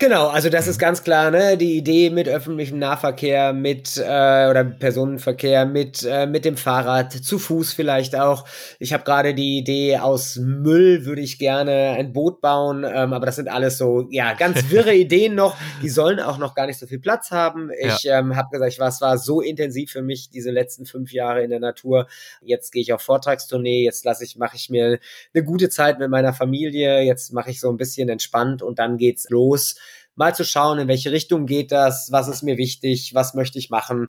[0.00, 1.56] Genau, also das ist ganz klar, ne?
[1.56, 7.40] Die Idee mit öffentlichem Nahverkehr, mit äh, oder Personenverkehr, mit äh, mit dem Fahrrad, zu
[7.40, 8.46] Fuß vielleicht auch.
[8.78, 13.26] Ich habe gerade die Idee aus Müll würde ich gerne ein Boot bauen, ähm, aber
[13.26, 15.56] das sind alles so ja ganz wirre Ideen noch.
[15.82, 17.70] Die sollen auch noch gar nicht so viel Platz haben.
[17.76, 18.20] Ich ja.
[18.20, 21.60] ähm, habe gesagt, was war so intensiv für mich diese letzten fünf Jahre in der
[21.60, 22.06] Natur.
[22.40, 23.82] Jetzt gehe ich auf Vortragstournee.
[23.82, 25.00] Jetzt lasse ich mache ich mir
[25.34, 27.02] eine gute Zeit mit meiner Familie.
[27.02, 29.67] Jetzt mache ich so ein bisschen entspannt und dann geht's los
[30.14, 33.70] mal zu schauen, in welche Richtung geht das, was ist mir wichtig, was möchte ich
[33.70, 34.06] machen.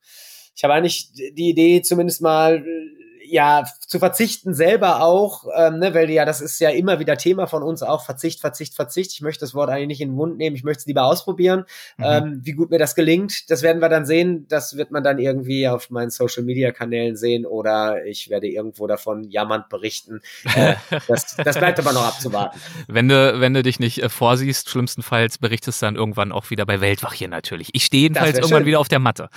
[0.55, 2.64] Ich habe eigentlich die Idee, zumindest mal
[3.32, 7.47] ja, zu verzichten selber auch, ähm, ne, weil ja, das ist ja immer wieder Thema
[7.47, 9.11] von uns auch, Verzicht, Verzicht, Verzicht.
[9.13, 11.65] Ich möchte das Wort eigentlich nicht in den Mund nehmen, ich möchte es lieber ausprobieren.
[11.97, 12.03] Mhm.
[12.05, 14.45] Ähm, wie gut mir das gelingt, das werden wir dann sehen.
[14.49, 19.69] Das wird man dann irgendwie auf meinen Social-Media-Kanälen sehen oder ich werde irgendwo davon jammernd
[19.69, 20.21] berichten.
[20.55, 20.75] Äh,
[21.07, 22.59] das, das bleibt aber noch abzuwarten.
[22.88, 26.65] Wenn du, wenn du dich nicht äh, vorsiehst, schlimmstenfalls berichtest du dann irgendwann auch wieder
[26.65, 27.69] bei Weltwach hier natürlich.
[27.73, 28.67] Ich stehe jedenfalls irgendwann schön.
[28.67, 29.30] wieder auf der Matte.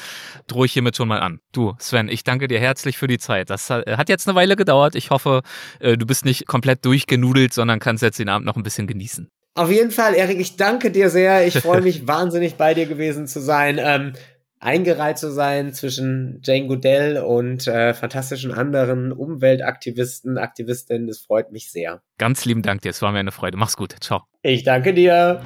[0.47, 1.41] Drohe ich hiermit schon mal an.
[1.53, 3.51] Du, Sven, ich danke dir herzlich für die Zeit.
[3.51, 4.95] Das hat äh, hat jetzt eine Weile gedauert.
[4.95, 5.43] Ich hoffe,
[5.81, 9.29] äh, du bist nicht komplett durchgenudelt, sondern kannst jetzt den Abend noch ein bisschen genießen.
[9.55, 11.47] Auf jeden Fall, Erik, ich danke dir sehr.
[11.47, 13.79] Ich freue mich wahnsinnig bei dir gewesen zu sein.
[13.79, 14.15] Ähm,
[14.63, 21.09] eingereiht zu sein zwischen Jane Goodell und äh, fantastischen anderen Umweltaktivisten, Aktivistinnen.
[21.09, 22.01] Das freut mich sehr.
[22.19, 23.59] Ganz lieben Dank dir, es war mir eine Freude.
[23.59, 23.97] Mach's gut.
[24.01, 24.23] Ciao.
[24.43, 25.43] Ich danke dir.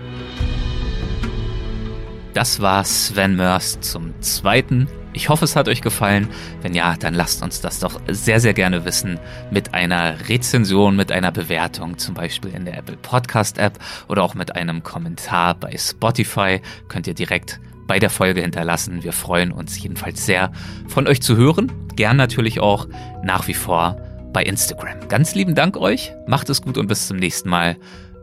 [2.37, 4.89] Das war Sven Mörs zum zweiten.
[5.15, 6.29] Ich hoffe, es hat euch gefallen.
[6.61, 9.19] Wenn ja, dann lasst uns das doch sehr, sehr gerne wissen
[9.51, 13.79] mit einer Rezension, mit einer Bewertung, zum Beispiel in der Apple Podcast App
[14.09, 16.61] oder auch mit einem Kommentar bei Spotify.
[16.89, 19.03] Könnt ihr direkt bei der Folge hinterlassen.
[19.03, 20.53] Wir freuen uns jedenfalls sehr,
[20.89, 21.73] von euch zu hören.
[21.97, 22.87] Gern natürlich auch
[23.23, 23.97] nach wie vor
[24.35, 25.09] bei Instagram.
[25.09, 26.13] Ganz lieben Dank euch.
[26.27, 27.79] Macht es gut und bis zum nächsten Mal.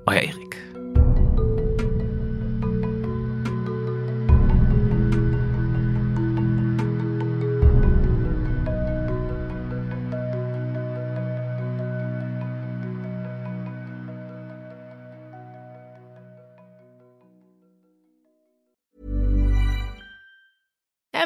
[0.06, 0.73] Euer Erik.